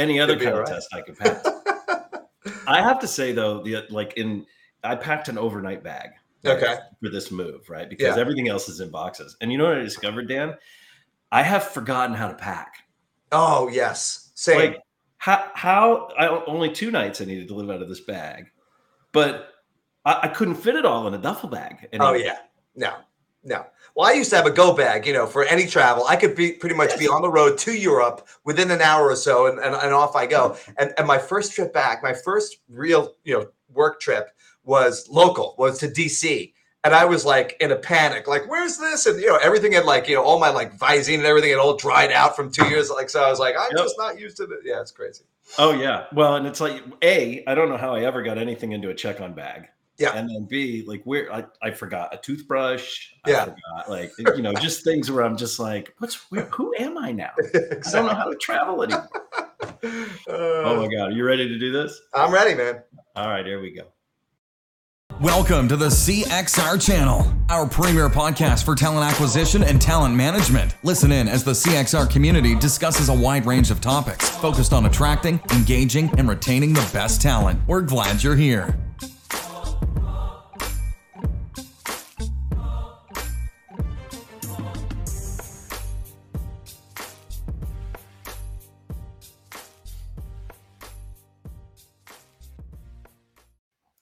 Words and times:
any 0.00 0.18
other 0.20 0.36
kind 0.38 0.54
all 0.54 0.62
of 0.62 0.68
test 0.68 0.88
I 0.94 1.00
could 1.02 1.18
pass. 1.18 1.46
I 2.66 2.80
have 2.82 2.98
to 3.00 3.06
say 3.06 3.32
though, 3.32 3.62
the 3.62 3.84
like 3.90 4.14
in 4.14 4.46
I 4.82 4.96
packed 4.96 5.28
an 5.28 5.36
overnight 5.38 5.82
bag. 5.84 6.10
right, 6.44 6.56
Okay. 6.56 6.76
For 7.02 7.10
this 7.10 7.30
move, 7.30 7.68
right? 7.68 7.88
Because 7.88 8.16
Yeah. 8.16 8.20
everything 8.20 8.48
else 8.48 8.68
is 8.68 8.80
in 8.80 8.90
boxes. 8.90 9.36
And 9.40 9.52
you 9.52 9.58
know 9.58 9.66
what 9.68 9.76
I 9.78 9.82
discovered, 9.82 10.28
Dan? 10.28 10.54
I 11.30 11.42
have 11.42 11.64
forgotten 11.64 12.14
how 12.16 12.28
to 12.28 12.34
pack. 12.34 12.74
oh 13.32 13.68
yes, 13.68 14.30
same. 14.34 14.58
Like 14.58 14.80
how 15.18 15.50
how 15.54 16.08
I 16.18 16.28
only 16.46 16.70
two 16.72 16.90
nights 16.90 17.20
I 17.20 17.24
needed 17.26 17.48
to 17.48 17.54
live 17.54 17.70
out 17.70 17.82
of 17.82 17.88
this 17.88 18.00
bag, 18.00 18.46
but 19.12 19.48
I, 20.04 20.20
I 20.22 20.28
couldn't 20.28 20.54
fit 20.56 20.76
it 20.76 20.86
all 20.86 21.06
in 21.06 21.14
a 21.14 21.18
duffel 21.18 21.48
bag. 21.50 21.86
oh 22.00 22.14
yeah, 22.14 22.38
no, 22.74 22.94
no. 23.44 23.66
Well, 23.96 24.08
I 24.08 24.12
used 24.12 24.30
to 24.30 24.36
have 24.36 24.46
a 24.46 24.50
go 24.50 24.74
bag, 24.74 25.06
you 25.06 25.12
know, 25.12 25.26
for 25.26 25.44
any 25.44 25.66
travel. 25.66 26.04
I 26.06 26.16
could 26.16 26.34
be 26.34 26.52
pretty 26.52 26.74
much 26.76 26.98
be 26.98 27.08
on 27.08 27.22
the 27.22 27.30
road 27.30 27.58
to 27.58 27.72
Europe 27.72 28.26
within 28.44 28.70
an 28.70 28.80
hour 28.80 29.08
or 29.10 29.16
so, 29.16 29.46
and, 29.46 29.58
and, 29.58 29.74
and 29.74 29.92
off 29.92 30.14
I 30.16 30.26
go. 30.26 30.56
And 30.78 30.92
and 30.98 31.06
my 31.06 31.18
first 31.18 31.52
trip 31.52 31.72
back, 31.72 32.02
my 32.02 32.12
first 32.14 32.58
real, 32.68 33.14
you 33.24 33.34
know, 33.38 33.48
work 33.72 34.00
trip 34.00 34.30
was 34.64 35.08
local, 35.08 35.54
was 35.58 35.78
to 35.80 35.88
DC. 35.88 36.52
And 36.82 36.94
I 36.94 37.04
was 37.04 37.26
like 37.26 37.56
in 37.60 37.72
a 37.72 37.76
panic, 37.76 38.26
like, 38.26 38.48
where's 38.48 38.78
this? 38.78 39.04
And 39.04 39.20
you 39.20 39.26
know, 39.26 39.36
everything 39.42 39.72
had 39.72 39.84
like, 39.84 40.08
you 40.08 40.14
know, 40.14 40.22
all 40.22 40.38
my 40.40 40.48
like 40.48 40.78
Visine 40.78 41.16
and 41.18 41.26
everything 41.26 41.50
had 41.50 41.58
all 41.58 41.76
dried 41.76 42.10
out 42.10 42.34
from 42.34 42.50
two 42.50 42.66
years. 42.68 42.88
Like, 42.88 43.10
so 43.10 43.22
I 43.22 43.28
was 43.28 43.38
like, 43.38 43.54
I'm 43.58 43.68
Yep. 43.76 43.84
just 43.84 43.96
not 43.98 44.18
used 44.18 44.38
to 44.38 44.44
it. 44.44 44.60
Yeah, 44.64 44.80
it's 44.80 44.90
crazy. 44.90 45.24
Oh 45.58 45.72
yeah. 45.72 46.06
Well, 46.14 46.36
and 46.36 46.46
it's 46.46 46.60
like 46.60 46.82
A, 47.02 47.44
I 47.46 47.54
don't 47.54 47.68
know 47.68 47.76
how 47.76 47.94
I 47.94 48.02
ever 48.04 48.22
got 48.22 48.38
anything 48.38 48.72
into 48.72 48.88
a 48.88 48.94
check-on 48.94 49.34
bag. 49.34 49.68
Yeah. 50.00 50.14
And 50.14 50.30
then 50.30 50.46
B, 50.48 50.82
like 50.86 51.02
where 51.04 51.30
I, 51.30 51.44
I 51.60 51.72
forgot 51.72 52.14
a 52.14 52.16
toothbrush. 52.16 53.10
Yeah. 53.26 53.42
I 53.42 53.44
forgot 53.44 53.90
like 53.90 54.12
you 54.34 54.40
know, 54.40 54.54
just 54.54 54.82
things 54.84 55.10
where 55.10 55.22
I'm 55.22 55.36
just 55.36 55.60
like, 55.60 55.94
what's 55.98 56.30
where 56.30 56.46
who 56.46 56.74
am 56.78 56.96
I 56.96 57.12
now? 57.12 57.32
I 57.54 57.90
don't 57.92 58.06
know 58.06 58.14
how 58.14 58.30
to 58.30 58.36
travel 58.36 58.82
anymore. 58.82 59.08
Oh 60.26 60.76
my 60.76 60.88
god. 60.88 61.08
Are 61.08 61.10
you 61.10 61.22
ready 61.22 61.48
to 61.48 61.58
do 61.58 61.70
this? 61.70 62.00
Uh, 62.14 62.24
I'm 62.24 62.32
ready, 62.32 62.54
man. 62.54 62.82
All 63.14 63.28
right, 63.28 63.44
here 63.44 63.60
we 63.60 63.72
go. 63.72 63.82
Welcome 65.20 65.68
to 65.68 65.76
the 65.76 65.88
CXR 65.88 66.80
channel, 66.80 67.30
our 67.50 67.68
premier 67.68 68.08
podcast 68.08 68.64
for 68.64 68.74
talent 68.74 69.04
acquisition 69.04 69.62
and 69.62 69.82
talent 69.82 70.14
management. 70.14 70.76
Listen 70.82 71.12
in 71.12 71.28
as 71.28 71.44
the 71.44 71.50
CXR 71.50 72.08
community 72.08 72.54
discusses 72.54 73.10
a 73.10 73.14
wide 73.14 73.44
range 73.44 73.70
of 73.70 73.82
topics 73.82 74.30
focused 74.30 74.72
on 74.72 74.86
attracting, 74.86 75.38
engaging, 75.52 76.08
and 76.16 76.26
retaining 76.26 76.72
the 76.72 76.88
best 76.94 77.20
talent. 77.20 77.60
We're 77.66 77.82
glad 77.82 78.22
you're 78.22 78.34
here. 78.34 78.74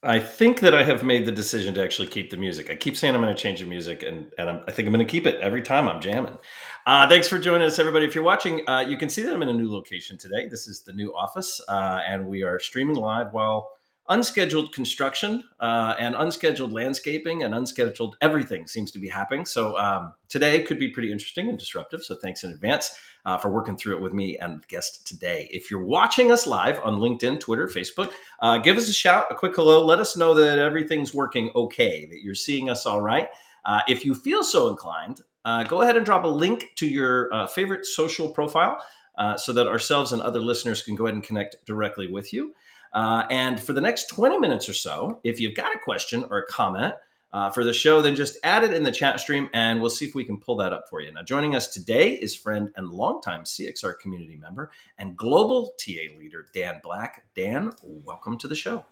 I 0.09 0.19
think 0.19 0.61
that 0.61 0.73
I 0.73 0.81
have 0.81 1.03
made 1.03 1.27
the 1.27 1.31
decision 1.31 1.75
to 1.75 1.83
actually 1.83 2.07
keep 2.07 2.31
the 2.31 2.37
music. 2.37 2.71
I 2.71 2.75
keep 2.75 2.97
saying 2.97 3.13
I'm 3.13 3.21
going 3.21 3.35
to 3.35 3.39
change 3.39 3.59
the 3.59 3.67
music, 3.67 4.01
and, 4.01 4.31
and 4.39 4.49
I'm, 4.49 4.61
I 4.67 4.71
think 4.71 4.87
I'm 4.87 4.91
going 4.91 5.05
to 5.05 5.11
keep 5.11 5.27
it 5.27 5.39
every 5.39 5.61
time 5.61 5.87
I'm 5.87 6.01
jamming. 6.01 6.35
Uh, 6.87 7.07
thanks 7.07 7.27
for 7.27 7.37
joining 7.37 7.67
us, 7.67 7.77
everybody. 7.77 8.07
If 8.07 8.15
you're 8.15 8.23
watching, 8.23 8.67
uh, 8.67 8.79
you 8.79 8.97
can 8.97 9.07
see 9.07 9.21
that 9.21 9.31
I'm 9.31 9.43
in 9.43 9.49
a 9.49 9.53
new 9.53 9.71
location 9.71 10.17
today. 10.17 10.47
This 10.49 10.67
is 10.67 10.81
the 10.81 10.93
new 10.93 11.15
office, 11.15 11.61
uh, 11.67 11.99
and 12.07 12.25
we 12.25 12.41
are 12.41 12.59
streaming 12.59 12.95
live 12.95 13.33
while 13.33 13.69
unscheduled 14.09 14.73
construction 14.73 15.43
uh, 15.59 15.95
and 15.99 16.15
unscheduled 16.15 16.71
landscaping 16.71 17.43
and 17.43 17.53
unscheduled 17.53 18.17
everything 18.21 18.67
seems 18.67 18.91
to 18.91 18.99
be 18.99 19.07
happening. 19.07 19.45
So 19.45 19.77
um, 19.77 20.13
today 20.27 20.63
could 20.63 20.79
be 20.79 20.89
pretty 20.89 21.11
interesting 21.11 21.47
and 21.49 21.57
disruptive. 21.57 22.03
So 22.03 22.15
thanks 22.15 22.43
in 22.43 22.51
advance 22.51 22.95
uh, 23.25 23.37
for 23.37 23.49
working 23.49 23.77
through 23.77 23.97
it 23.97 24.01
with 24.01 24.13
me 24.13 24.37
and 24.39 24.67
guest 24.67 25.07
today. 25.07 25.47
If 25.51 25.69
you're 25.69 25.85
watching 25.85 26.31
us 26.31 26.47
live 26.47 26.79
on 26.83 26.95
LinkedIn, 26.95 27.39
Twitter, 27.39 27.67
Facebook, 27.67 28.11
uh, 28.41 28.57
give 28.57 28.77
us 28.77 28.89
a 28.89 28.93
shout, 28.93 29.25
a 29.29 29.35
quick 29.35 29.55
hello. 29.55 29.85
Let 29.85 29.99
us 29.99 30.17
know 30.17 30.33
that 30.33 30.57
everything's 30.57 31.13
working 31.13 31.51
okay, 31.55 32.05
that 32.07 32.23
you're 32.23 32.35
seeing 32.35 32.69
us 32.69 32.87
all 32.87 33.01
right. 33.01 33.29
Uh, 33.65 33.81
if 33.87 34.03
you 34.03 34.15
feel 34.15 34.43
so 34.43 34.69
inclined, 34.69 35.21
uh, 35.45 35.63
go 35.63 35.83
ahead 35.83 35.97
and 35.97 36.05
drop 36.05 36.23
a 36.23 36.27
link 36.27 36.71
to 36.75 36.87
your 36.87 37.31
uh, 37.33 37.45
favorite 37.45 37.85
social 37.85 38.29
profile 38.29 38.83
so 39.35 39.51
that 39.51 39.67
ourselves 39.67 40.13
and 40.13 40.21
other 40.21 40.39
listeners 40.39 40.81
can 40.81 40.95
go 40.95 41.05
ahead 41.05 41.13
and 41.13 41.25
connect 41.25 41.57
directly 41.65 42.07
with 42.07 42.31
you. 42.31 42.53
Uh, 42.93 43.23
and 43.29 43.59
for 43.59 43.73
the 43.73 43.81
next 43.81 44.07
20 44.09 44.37
minutes 44.37 44.67
or 44.67 44.73
so, 44.73 45.19
if 45.23 45.39
you've 45.39 45.55
got 45.55 45.75
a 45.75 45.79
question 45.79 46.25
or 46.29 46.39
a 46.39 46.45
comment 46.47 46.93
uh, 47.31 47.49
for 47.49 47.63
the 47.63 47.73
show, 47.73 48.01
then 48.01 48.15
just 48.15 48.37
add 48.43 48.63
it 48.63 48.73
in 48.73 48.83
the 48.83 48.91
chat 48.91 49.19
stream 49.19 49.49
and 49.53 49.79
we'll 49.79 49.89
see 49.89 50.05
if 50.05 50.15
we 50.15 50.23
can 50.23 50.37
pull 50.37 50.55
that 50.55 50.73
up 50.73 50.85
for 50.89 51.01
you. 51.01 51.11
Now, 51.11 51.21
joining 51.21 51.55
us 51.55 51.67
today 51.67 52.13
is 52.13 52.35
friend 52.35 52.69
and 52.75 52.89
longtime 52.89 53.43
CXR 53.43 53.99
community 53.99 54.35
member 54.35 54.71
and 54.97 55.15
global 55.15 55.73
TA 55.77 56.17
leader, 56.17 56.47
Dan 56.53 56.79
Black. 56.83 57.23
Dan, 57.35 57.71
welcome 57.83 58.37
to 58.39 58.47
the 58.47 58.55
show. 58.55 58.83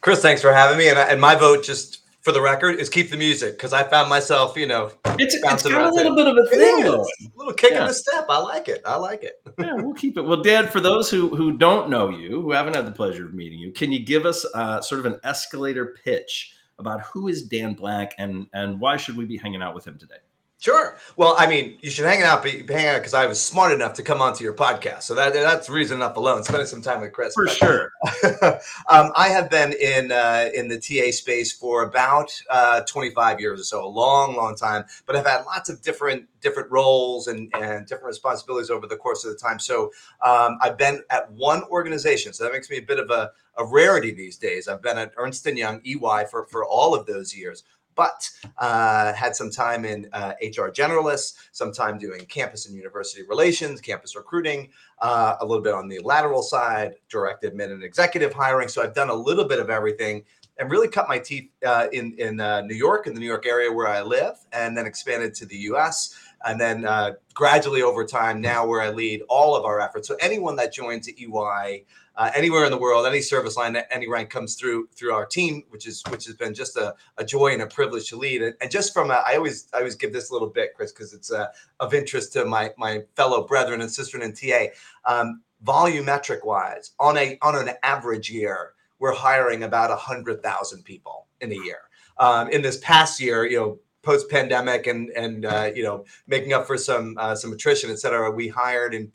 Chris, 0.00 0.20
thanks 0.20 0.42
for 0.42 0.52
having 0.52 0.76
me. 0.76 0.88
And, 0.88 0.98
and 0.98 1.20
my 1.20 1.34
vote, 1.34 1.64
just 1.64 2.03
for 2.24 2.32
the 2.32 2.40
record, 2.40 2.80
is 2.80 2.88
keep 2.88 3.10
the 3.10 3.16
music 3.16 3.56
because 3.56 3.72
I 3.74 3.82
found 3.84 4.08
myself, 4.08 4.56
you 4.56 4.66
know, 4.66 4.90
It's, 5.18 5.34
it's 5.34 5.42
got 5.62 5.64
a 5.64 5.94
little 5.94 6.16
bit 6.16 6.26
of 6.26 6.36
a 6.36 6.48
thing, 6.48 6.84
a 6.86 7.04
little 7.36 7.52
kick 7.52 7.72
Yeah. 7.72 7.82
in 7.82 7.88
the 7.88 7.94
step. 7.94 8.24
I 8.30 8.38
like 8.38 8.68
it. 8.68 8.80
I 8.86 8.96
like 8.96 9.22
it. 9.22 9.42
yeah, 9.58 9.74
we'll 9.74 9.94
keep 9.94 10.16
it. 10.16 10.22
Well, 10.22 10.42
Dan, 10.42 10.66
for 10.66 10.80
those 10.80 11.10
who 11.10 11.28
who 11.36 11.56
don't 11.58 11.90
know 11.90 12.08
you, 12.08 12.40
who 12.40 12.50
haven't 12.52 12.74
had 12.76 12.86
the 12.86 12.92
pleasure 12.92 13.26
of 13.26 13.34
meeting 13.34 13.58
you, 13.58 13.70
can 13.72 13.92
you 13.92 13.98
give 14.04 14.24
us 14.24 14.44
uh, 14.54 14.80
sort 14.80 15.00
of 15.00 15.06
an 15.06 15.20
escalator 15.22 15.96
pitch 16.02 16.54
about 16.78 17.02
who 17.02 17.28
is 17.28 17.42
Dan 17.44 17.74
Black 17.74 18.14
and 18.18 18.46
and 18.54 18.80
why 18.80 18.96
should 18.96 19.16
we 19.16 19.26
be 19.26 19.36
hanging 19.36 19.62
out 19.62 19.74
with 19.74 19.86
him 19.86 19.98
today? 19.98 20.16
Sure. 20.64 20.96
Well, 21.18 21.34
I 21.36 21.46
mean, 21.46 21.76
you 21.82 21.90
should 21.90 22.06
hang 22.06 22.22
out, 22.22 22.42
be, 22.42 22.64
hanging 22.66 22.86
out 22.86 22.96
because 22.96 23.12
I 23.12 23.26
was 23.26 23.38
smart 23.38 23.70
enough 23.72 23.92
to 23.94 24.02
come 24.02 24.22
onto 24.22 24.42
your 24.42 24.54
podcast. 24.54 25.02
So 25.02 25.14
that 25.14 25.34
that's 25.34 25.68
reason 25.68 25.98
enough 25.98 26.16
alone. 26.16 26.42
Spending 26.42 26.66
some 26.66 26.80
time 26.80 27.02
with 27.02 27.12
Chris. 27.12 27.34
For 27.34 27.46
sure. 27.46 27.92
um, 28.88 29.12
I 29.14 29.28
have 29.28 29.50
been 29.50 29.74
in 29.74 30.10
uh, 30.10 30.48
in 30.54 30.68
the 30.68 30.78
TA 30.78 31.10
space 31.10 31.52
for 31.52 31.82
about 31.82 32.32
uh, 32.48 32.80
25 32.88 33.40
years 33.40 33.60
or 33.60 33.64
so, 33.64 33.84
a 33.84 33.86
long, 33.86 34.36
long 34.36 34.56
time. 34.56 34.86
But 35.04 35.16
I've 35.16 35.26
had 35.26 35.44
lots 35.44 35.68
of 35.68 35.82
different 35.82 36.28
different 36.40 36.70
roles 36.70 37.26
and, 37.26 37.50
and 37.54 37.86
different 37.86 38.06
responsibilities 38.06 38.70
over 38.70 38.86
the 38.86 38.96
course 38.96 39.22
of 39.26 39.32
the 39.32 39.38
time. 39.38 39.58
So 39.58 39.92
um, 40.24 40.56
I've 40.62 40.78
been 40.78 41.02
at 41.10 41.30
one 41.32 41.62
organization, 41.64 42.32
so 42.32 42.42
that 42.42 42.52
makes 42.54 42.70
me 42.70 42.78
a 42.78 42.82
bit 42.82 42.98
of 42.98 43.10
a, 43.10 43.32
a 43.58 43.66
rarity 43.66 44.12
these 44.12 44.38
days. 44.38 44.66
I've 44.66 44.82
been 44.82 44.96
at 44.96 45.12
Ernst 45.18 45.46
and 45.46 45.58
Young 45.58 45.82
(EY) 45.84 46.24
for 46.30 46.46
for 46.46 46.64
all 46.64 46.94
of 46.94 47.04
those 47.04 47.36
years. 47.36 47.64
But 47.94 48.28
uh, 48.58 49.12
had 49.12 49.36
some 49.36 49.50
time 49.50 49.84
in 49.84 50.08
uh, 50.12 50.32
HR 50.42 50.70
generalists, 50.70 51.34
some 51.52 51.72
time 51.72 51.98
doing 51.98 52.24
campus 52.26 52.66
and 52.66 52.76
university 52.76 53.22
relations, 53.28 53.80
campus 53.80 54.16
recruiting, 54.16 54.70
uh, 55.00 55.36
a 55.40 55.46
little 55.46 55.62
bit 55.62 55.74
on 55.74 55.88
the 55.88 56.00
lateral 56.00 56.42
side, 56.42 56.94
direct 57.08 57.44
admin 57.44 57.72
and 57.72 57.82
executive 57.82 58.32
hiring. 58.32 58.68
So 58.68 58.82
I've 58.82 58.94
done 58.94 59.10
a 59.10 59.14
little 59.14 59.44
bit 59.44 59.58
of 59.58 59.70
everything 59.70 60.24
and 60.58 60.70
really 60.70 60.88
cut 60.88 61.08
my 61.08 61.18
teeth 61.18 61.50
uh, 61.66 61.88
in 61.92 62.14
in 62.18 62.40
uh, 62.40 62.60
New 62.62 62.76
York, 62.76 63.06
in 63.06 63.14
the 63.14 63.20
New 63.20 63.26
York 63.26 63.46
area 63.46 63.72
where 63.72 63.88
I 63.88 64.02
live, 64.02 64.36
and 64.52 64.76
then 64.76 64.86
expanded 64.86 65.34
to 65.36 65.46
the 65.46 65.56
U.S. 65.56 66.14
And 66.44 66.60
then 66.60 66.84
uh, 66.84 67.12
gradually 67.32 67.82
over 67.82 68.04
time, 68.04 68.40
now 68.40 68.66
where 68.66 68.80
I 68.80 68.90
lead 68.90 69.22
all 69.28 69.56
of 69.56 69.64
our 69.64 69.80
efforts. 69.80 70.06
So 70.06 70.16
anyone 70.20 70.56
that 70.56 70.72
joins 70.72 71.08
EY 71.08 71.84
uh, 72.16 72.30
anywhere 72.34 72.64
in 72.64 72.70
the 72.70 72.78
world, 72.78 73.06
any 73.06 73.20
service 73.20 73.56
line, 73.56 73.76
any 73.90 74.08
rank 74.08 74.30
comes 74.30 74.54
through 74.54 74.88
through 74.94 75.12
our 75.12 75.26
team, 75.26 75.64
which 75.70 75.86
is 75.86 76.02
which 76.10 76.26
has 76.26 76.34
been 76.34 76.54
just 76.54 76.76
a, 76.76 76.94
a 77.18 77.24
joy 77.24 77.52
and 77.52 77.62
a 77.62 77.66
privilege 77.66 78.08
to 78.10 78.16
lead. 78.16 78.42
And, 78.42 78.54
and 78.60 78.70
just 78.70 78.92
from 78.92 79.10
a, 79.10 79.22
I 79.26 79.36
always 79.36 79.68
I 79.74 79.78
always 79.78 79.96
give 79.96 80.12
this 80.12 80.30
little 80.30 80.48
bit, 80.48 80.74
Chris, 80.74 80.92
because 80.92 81.12
it's 81.12 81.32
uh, 81.32 81.48
of 81.80 81.92
interest 81.92 82.32
to 82.34 82.44
my 82.44 82.70
my 82.78 83.02
fellow 83.16 83.46
brethren 83.46 83.80
and 83.80 83.90
sister 83.90 84.20
in 84.20 84.32
TA. 84.32 84.66
Um, 85.04 85.42
volumetric 85.64 86.44
wise, 86.44 86.92
on 87.00 87.16
a 87.16 87.38
on 87.42 87.56
an 87.56 87.74
average 87.82 88.30
year, 88.30 88.74
we're 88.98 89.14
hiring 89.14 89.64
about 89.64 89.90
a 89.90 89.96
hundred 89.96 90.42
thousand 90.42 90.84
people 90.84 91.26
in 91.40 91.50
a 91.50 91.56
year. 91.56 91.78
Um, 92.18 92.48
in 92.50 92.62
this 92.62 92.78
past 92.78 93.20
year, 93.20 93.44
you 93.44 93.58
know, 93.58 93.78
post 94.02 94.30
pandemic 94.30 94.86
and 94.86 95.10
and 95.10 95.44
uh, 95.44 95.70
you 95.74 95.82
know 95.82 96.04
making 96.28 96.52
up 96.52 96.66
for 96.66 96.78
some 96.78 97.16
uh, 97.18 97.34
some 97.34 97.52
attrition, 97.52 97.90
et 97.90 97.98
cetera, 97.98 98.30
we 98.30 98.46
hired 98.46 98.94
in 98.94 99.10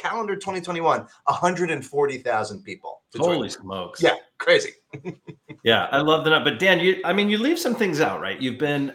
calendar 0.00 0.34
2021 0.34 1.06
140,000 1.24 2.62
people. 2.62 3.02
Holy 3.16 3.48
smokes! 3.50 4.02
Yeah, 4.02 4.14
crazy. 4.38 4.70
yeah, 5.64 5.88
I 5.92 6.00
love 6.00 6.24
that. 6.24 6.44
But 6.44 6.58
Dan, 6.58 6.78
you, 6.80 7.00
I 7.04 7.12
mean, 7.12 7.28
you 7.28 7.38
leave 7.38 7.58
some 7.58 7.74
things 7.74 8.00
out, 8.00 8.20
right? 8.20 8.40
You've 8.40 8.58
been 8.58 8.90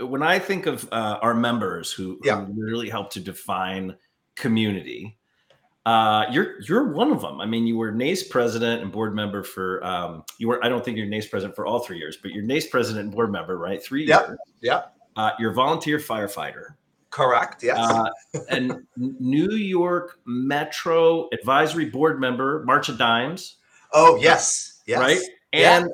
uh, 0.00 0.06
when 0.06 0.22
I 0.22 0.38
think 0.38 0.66
of 0.66 0.88
uh, 0.92 1.18
our 1.22 1.34
members 1.34 1.92
who, 1.92 2.18
Yeah. 2.24 2.44
who 2.44 2.52
really 2.64 2.88
help 2.88 3.10
to 3.12 3.20
define 3.20 3.96
community. 4.36 5.16
Uh, 5.86 6.26
you're 6.30 6.60
you're 6.62 6.92
one 6.92 7.10
of 7.10 7.20
them. 7.22 7.40
I 7.40 7.46
mean, 7.46 7.66
you 7.66 7.76
were 7.76 7.90
NACE 7.90 8.24
president 8.28 8.82
and 8.82 8.92
board 8.92 9.14
member 9.14 9.42
for. 9.42 9.82
Um, 9.84 10.24
you 10.38 10.48
were. 10.48 10.62
I 10.64 10.68
don't 10.68 10.84
think 10.84 10.96
you're 10.98 11.06
NACE 11.06 11.28
president 11.28 11.56
for 11.56 11.64
all 11.64 11.78
three 11.78 11.96
years, 11.98 12.18
but 12.20 12.32
you're 12.32 12.44
NACE 12.44 12.66
president 12.68 13.04
and 13.06 13.12
board 13.14 13.32
member, 13.32 13.56
right? 13.56 13.82
Three 13.82 14.04
Yep. 14.06 14.28
years. 14.28 14.38
Yep. 14.60 14.96
Uh, 15.16 15.30
you're 15.38 15.52
volunteer 15.52 15.98
firefighter. 15.98 16.74
Correct. 17.10 17.62
Yes. 17.62 17.78
Uh, 17.78 18.08
and 18.50 18.86
New 18.96 19.52
York 19.52 20.20
Metro 20.26 21.28
Advisory 21.32 21.86
Board 21.86 22.20
member, 22.20 22.64
March 22.64 22.88
of 22.88 22.98
Dimes, 22.98 23.56
oh, 23.92 24.16
yes. 24.20 24.80
Yes. 24.86 25.00
right? 25.00 25.20
Yeah. 25.52 25.78
And 25.78 25.90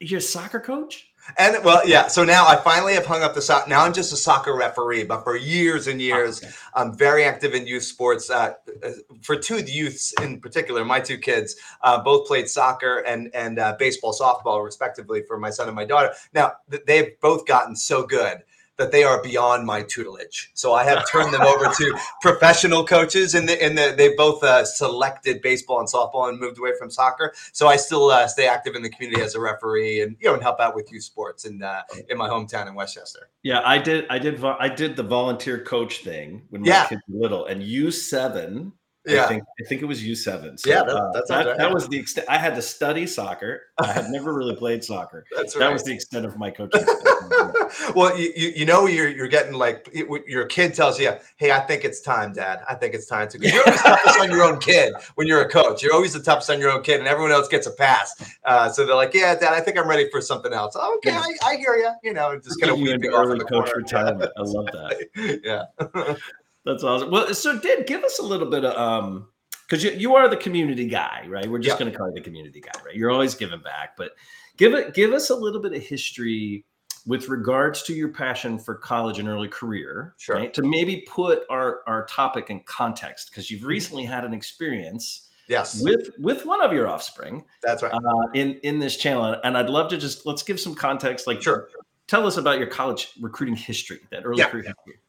you're 0.00 0.18
a 0.18 0.22
soccer 0.22 0.60
coach. 0.60 1.08
And 1.38 1.64
well, 1.64 1.80
yeah. 1.88 2.08
So 2.08 2.22
now 2.22 2.46
I 2.46 2.56
finally 2.56 2.92
have 2.92 3.06
hung 3.06 3.22
up 3.22 3.34
the 3.34 3.40
sock. 3.40 3.66
Now 3.66 3.82
I'm 3.82 3.94
just 3.94 4.12
a 4.12 4.16
soccer 4.16 4.54
referee, 4.54 5.04
but 5.04 5.24
for 5.24 5.36
years 5.36 5.86
and 5.86 5.98
years, 6.00 6.44
Okay. 6.44 6.52
I'm 6.74 6.94
very 6.94 7.24
active 7.24 7.54
in 7.54 7.66
youth 7.66 7.84
sports. 7.84 8.28
Uh, 8.28 8.52
uh, 8.84 8.90
for 9.22 9.34
two 9.36 9.64
youths 9.64 10.12
in 10.20 10.38
particular, 10.38 10.84
my 10.84 11.00
two 11.00 11.16
kids 11.16 11.56
uh, 11.80 12.02
both 12.02 12.26
played 12.26 12.46
soccer 12.46 12.98
and 13.06 13.34
and 13.34 13.58
uh, 13.58 13.74
baseball, 13.78 14.12
softball, 14.12 14.62
respectively, 14.62 15.22
for 15.26 15.38
my 15.38 15.48
son 15.48 15.66
and 15.66 15.74
my 15.74 15.86
daughter. 15.86 16.12
Now 16.34 16.52
th- 16.70 16.82
they've 16.86 17.18
both 17.20 17.46
gotten 17.46 17.74
so 17.74 18.04
good 18.04 18.42
that 18.76 18.90
they 18.90 19.04
are 19.04 19.22
beyond 19.22 19.64
my 19.66 19.82
tutelage. 19.82 20.50
So 20.54 20.72
I 20.72 20.84
have 20.84 21.08
turned 21.10 21.32
them 21.32 21.42
over 21.42 21.66
to 21.66 21.98
professional 22.20 22.84
coaches, 22.84 23.34
and 23.34 23.48
the, 23.48 23.62
and 23.62 23.78
the, 23.78 23.94
they 23.96 24.14
both 24.16 24.42
uh, 24.42 24.64
selected 24.64 25.40
baseball 25.42 25.78
and 25.78 25.88
softball 25.88 26.28
and 26.28 26.40
moved 26.40 26.58
away 26.58 26.72
from 26.78 26.90
soccer. 26.90 27.32
So 27.52 27.68
I 27.68 27.76
still 27.76 28.10
uh, 28.10 28.26
stay 28.26 28.46
active 28.48 28.74
in 28.74 28.82
the 28.82 28.90
community 28.90 29.22
as 29.22 29.34
a 29.34 29.40
referee, 29.40 30.02
and 30.02 30.16
you 30.20 30.28
know, 30.28 30.34
and 30.34 30.42
help 30.42 30.60
out 30.60 30.74
with 30.74 30.90
youth 30.90 31.04
sports 31.04 31.44
in 31.44 31.62
uh, 31.62 31.82
in 32.08 32.18
my 32.18 32.28
hometown 32.28 32.66
in 32.66 32.74
Westchester. 32.74 33.28
Yeah, 33.42 33.60
I 33.64 33.78
did. 33.78 34.06
I 34.10 34.18
did. 34.18 34.38
vo- 34.38 34.56
I 34.58 34.68
did 34.68 34.96
the 34.96 35.02
volunteer 35.04 35.60
coach 35.60 35.98
thing 36.02 36.42
when 36.50 36.62
my 36.62 36.68
Yeah. 36.68 36.86
kids 36.86 37.02
were 37.08 37.20
little, 37.22 37.46
and 37.46 37.62
U 37.62 37.90
seven. 37.90 38.72
I 39.06 39.12
Yeah. 39.12 39.28
think 39.28 39.42
I 39.60 39.64
think 39.68 39.82
it 39.82 39.84
was 39.84 40.02
U 40.02 40.14
seven. 40.14 40.56
Yeah, 40.64 40.82
that- 40.84 40.88
uh, 40.96 41.12
that 41.12 41.46
right. 41.46 41.56
that 41.58 41.72
was 41.72 41.86
the 41.88 41.98
extent. 41.98 42.26
I 42.28 42.38
had 42.38 42.54
to 42.54 42.62
study 42.62 43.06
soccer. 43.06 43.62
I 43.78 43.92
had 43.92 44.06
never 44.10 44.32
really 44.32 44.56
played 44.56 44.82
soccer. 44.82 45.24
That's 45.36 45.54
That 45.54 45.72
was 45.72 45.84
the 45.84 45.92
extent 45.92 46.24
of 46.24 46.38
my 46.38 46.50
coaching. 46.50 46.84
well, 47.94 48.18
you, 48.18 48.32
you 48.56 48.64
know 48.64 48.86
you're 48.86 49.08
you're 49.08 49.28
getting 49.28 49.54
like 49.54 49.88
your 50.26 50.46
kid 50.46 50.74
tells 50.74 50.98
you, 50.98 51.12
"Hey, 51.36 51.50
I 51.52 51.60
think 51.60 51.84
it's 51.84 52.00
time, 52.00 52.32
Dad. 52.32 52.60
I 52.68 52.74
think 52.74 52.94
it's 52.94 53.06
time 53.06 53.28
to." 53.28 53.38
'cause 53.38 53.52
You're 53.52 53.62
always 53.66 53.82
toughest 53.82 54.20
on 54.20 54.30
your 54.30 54.42
own 54.42 54.58
kid 54.58 54.94
when 55.16 55.26
you're 55.26 55.42
a 55.42 55.48
coach. 55.50 55.82
You're 55.82 55.92
always 55.94 56.12
the 56.14 56.20
toughest 56.22 56.48
on 56.50 56.58
your 56.58 56.70
own 56.70 56.82
kid, 56.82 57.00
and 57.00 57.08
everyone 57.08 57.32
else 57.32 57.48
gets 57.48 57.66
a 57.66 57.72
pass. 57.72 58.14
Uh, 58.44 58.68
so 58.70 58.86
they're 58.86 58.96
like, 58.96 59.12
"Yeah, 59.12 59.34
Dad, 59.34 59.52
I 59.52 59.60
think 59.60 59.78
I'm 59.78 59.88
ready 59.88 60.08
for 60.10 60.20
something 60.22 60.52
else." 60.52 60.76
Oh, 60.78 60.94
okay, 60.96 61.10
Yeah. 61.10 61.22
I, 61.42 61.50
I 61.50 61.56
hear 61.56 61.74
you. 61.76 61.90
You 62.02 62.14
know, 62.14 62.38
just 62.38 62.60
kind 62.60 62.72
of 62.72 62.78
weeping 62.78 63.12
off 63.12 63.30
in 63.30 63.38
the 63.38 63.44
coach 63.44 63.66
corner. 63.66 63.72
retirement. 63.76 64.30
I 64.36 64.40
love 64.42 64.66
that. 64.66 65.40
yeah. 65.44 66.14
That's 66.64 66.82
awesome. 66.82 67.10
Well, 67.10 67.32
so 67.34 67.58
Dan, 67.58 67.84
give 67.86 68.04
us 68.04 68.18
a 68.18 68.22
little 68.22 68.48
bit 68.48 68.64
of 68.64 68.76
um 68.76 69.28
because 69.68 69.82
you, 69.82 69.92
you 69.92 70.14
are 70.14 70.28
the 70.28 70.36
community 70.36 70.86
guy, 70.86 71.24
right? 71.28 71.46
We're 71.48 71.58
just 71.58 71.76
Yeah. 71.78 71.84
going 71.84 71.92
to 71.92 71.98
call 71.98 72.08
you 72.08 72.14
the 72.14 72.20
community 72.20 72.60
guy, 72.60 72.72
right? 72.84 72.94
You're 72.94 73.10
always 73.10 73.34
giving 73.34 73.60
back, 73.60 73.96
but 73.96 74.12
give 74.56 74.74
it 74.74 74.94
give 74.94 75.12
us 75.12 75.30
a 75.30 75.34
little 75.34 75.60
bit 75.60 75.72
of 75.72 75.82
history 75.82 76.64
with 77.06 77.28
regards 77.28 77.82
to 77.82 77.92
your 77.94 78.08
passion 78.08 78.58
for 78.58 78.74
college 78.74 79.18
and 79.18 79.28
early 79.28 79.48
career, 79.48 80.14
Sure. 80.16 80.36
right? 80.36 80.54
To 80.54 80.62
maybe 80.62 81.04
put 81.08 81.42
our 81.50 81.80
our 81.86 82.06
topic 82.06 82.48
in 82.50 82.60
context 82.60 83.30
because 83.30 83.50
you've 83.50 83.64
recently 83.64 84.04
had 84.04 84.24
an 84.24 84.32
experience 84.34 85.28
Yes, 85.48 85.82
with 85.82 86.08
with 86.18 86.46
one 86.46 86.62
of 86.62 86.72
your 86.72 86.88
offspring 86.88 87.44
that's 87.62 87.82
right. 87.82 87.92
uh, 87.92 88.26
in 88.32 88.54
in 88.62 88.78
this 88.78 88.96
channel, 88.96 89.38
and 89.44 89.58
I'd 89.58 89.68
love 89.68 89.90
to 89.90 89.98
just 89.98 90.24
let's 90.24 90.42
give 90.42 90.58
some 90.58 90.74
context. 90.74 91.26
Like, 91.26 91.42
Sure. 91.42 91.68
tell 92.06 92.26
us 92.26 92.38
about 92.38 92.58
your 92.58 92.68
college 92.68 93.10
recruiting 93.20 93.54
history, 93.56 94.00
that 94.10 94.22
early 94.24 94.38
Yeah. 94.38 94.48
career 94.48 94.62
history. 94.62 95.00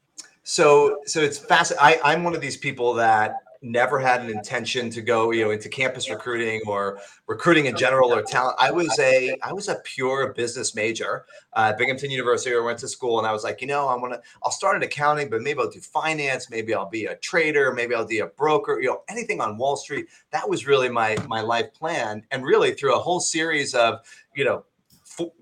So, 0.48 1.02
so 1.08 1.22
it's 1.22 1.40
fascinating. 1.40 2.00
I'm 2.04 2.24
one 2.24 2.36
of 2.36 2.40
these 2.40 2.56
people 2.56 2.94
that 2.94 3.38
never 3.64 3.98
had 3.98 4.22
an 4.22 4.30
intention 4.30 4.92
to 4.92 5.02
go, 5.02 5.32
you 5.32 5.44
know, 5.44 5.50
into 5.50 5.70
campus 5.70 6.08
recruiting 6.08 6.62
or 6.68 7.00
recruiting 7.26 7.66
in 7.66 7.76
general 7.76 8.14
or 8.14 8.22
talent. 8.22 8.56
I 8.60 8.70
was 8.70 8.96
a, 9.00 9.36
I 9.42 9.52
was 9.52 9.70
a 9.70 9.78
pure 9.84 10.34
business 10.34 10.76
major 10.76 11.26
uh, 11.54 11.70
at 11.72 11.80
Binghamton 11.80 12.12
University. 12.12 12.56
I 12.56 12.60
went 12.60 12.78
to 12.80 12.88
school, 12.88 13.18
and 13.18 13.28
I 13.28 13.32
was 13.32 13.44
like, 13.44 13.60
you 13.60 13.66
know, 13.66 13.88
I 13.88 13.96
want 13.96 14.14
to, 14.14 14.22
I'll 14.44 14.52
start 14.52 14.76
in 14.76 14.84
accounting, 14.84 15.32
but 15.32 15.42
maybe 15.42 15.60
I'll 15.60 15.72
do 15.72 15.80
finance. 15.80 16.52
Maybe 16.52 16.76
I'll 16.76 16.92
be 16.92 17.06
a 17.06 17.16
trader. 17.16 17.74
Maybe 17.74 17.96
I'll 17.96 18.06
be 18.06 18.20
a 18.20 18.28
broker. 18.28 18.80
You 18.80 18.90
know, 18.90 19.02
anything 19.10 19.42
on 19.42 19.58
Wall 19.58 19.76
Street. 19.76 20.06
That 20.30 20.48
was 20.48 20.68
really 20.68 20.90
my 20.90 21.18
my 21.28 21.42
life 21.42 21.74
plan. 21.74 22.24
And 22.30 22.46
really, 22.46 22.76
through 22.76 22.96
a 22.96 23.00
whole 23.00 23.20
series 23.20 23.74
of, 23.74 24.02
you 24.36 24.46
know. 24.46 24.64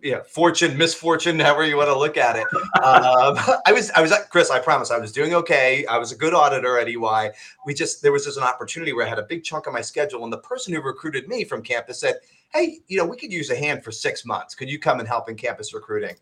Yeah, 0.01 0.21
fortune, 0.23 0.77
misfortune, 0.77 1.39
however 1.47 1.65
you 1.65 1.77
want 1.77 1.89
to 1.89 1.97
look 1.97 2.17
at 2.17 2.35
it 2.35 2.45
um, 2.83 3.37
I 3.65 3.71
was, 3.71 3.89
I 3.91 4.01
was 4.01 4.13
Chris. 4.29 4.49
I 4.51 4.59
promise, 4.59 4.91
I 4.91 4.97
was 4.97 5.11
doing 5.11 5.33
okay. 5.35 5.85
I 5.87 5.97
was 5.97 6.11
a 6.11 6.15
good 6.15 6.33
auditor 6.33 6.77
at 6.77 6.87
EY. 6.87 7.31
We 7.65 7.73
just 7.73 8.01
there 8.01 8.11
was 8.11 8.25
just 8.25 8.37
an 8.37 8.43
opportunity 8.43 8.93
where 8.93 9.05
I 9.05 9.09
had 9.09 9.19
a 9.19 9.23
big 9.23 9.43
chunk 9.43 9.67
of 9.67 9.73
my 9.73 9.81
schedule, 9.81 10.23
and 10.23 10.33
the 10.33 10.37
person 10.39 10.73
who 10.73 10.81
recruited 10.81 11.27
me 11.27 11.43
from 11.43 11.61
campus 11.61 11.99
said, 11.99 12.15
"Hey, 12.53 12.79
you 12.87 12.97
know, 12.97 13.05
we 13.05 13.17
could 13.17 13.31
use 13.31 13.49
a 13.49 13.55
hand 13.55 13.83
for 13.83 13.91
six 13.91 14.25
months. 14.25 14.55
Could 14.55 14.69
you 14.69 14.79
come 14.79 14.99
and 14.99 15.07
help 15.07 15.29
in 15.29 15.35
campus 15.35 15.73
recruiting?" 15.73 16.15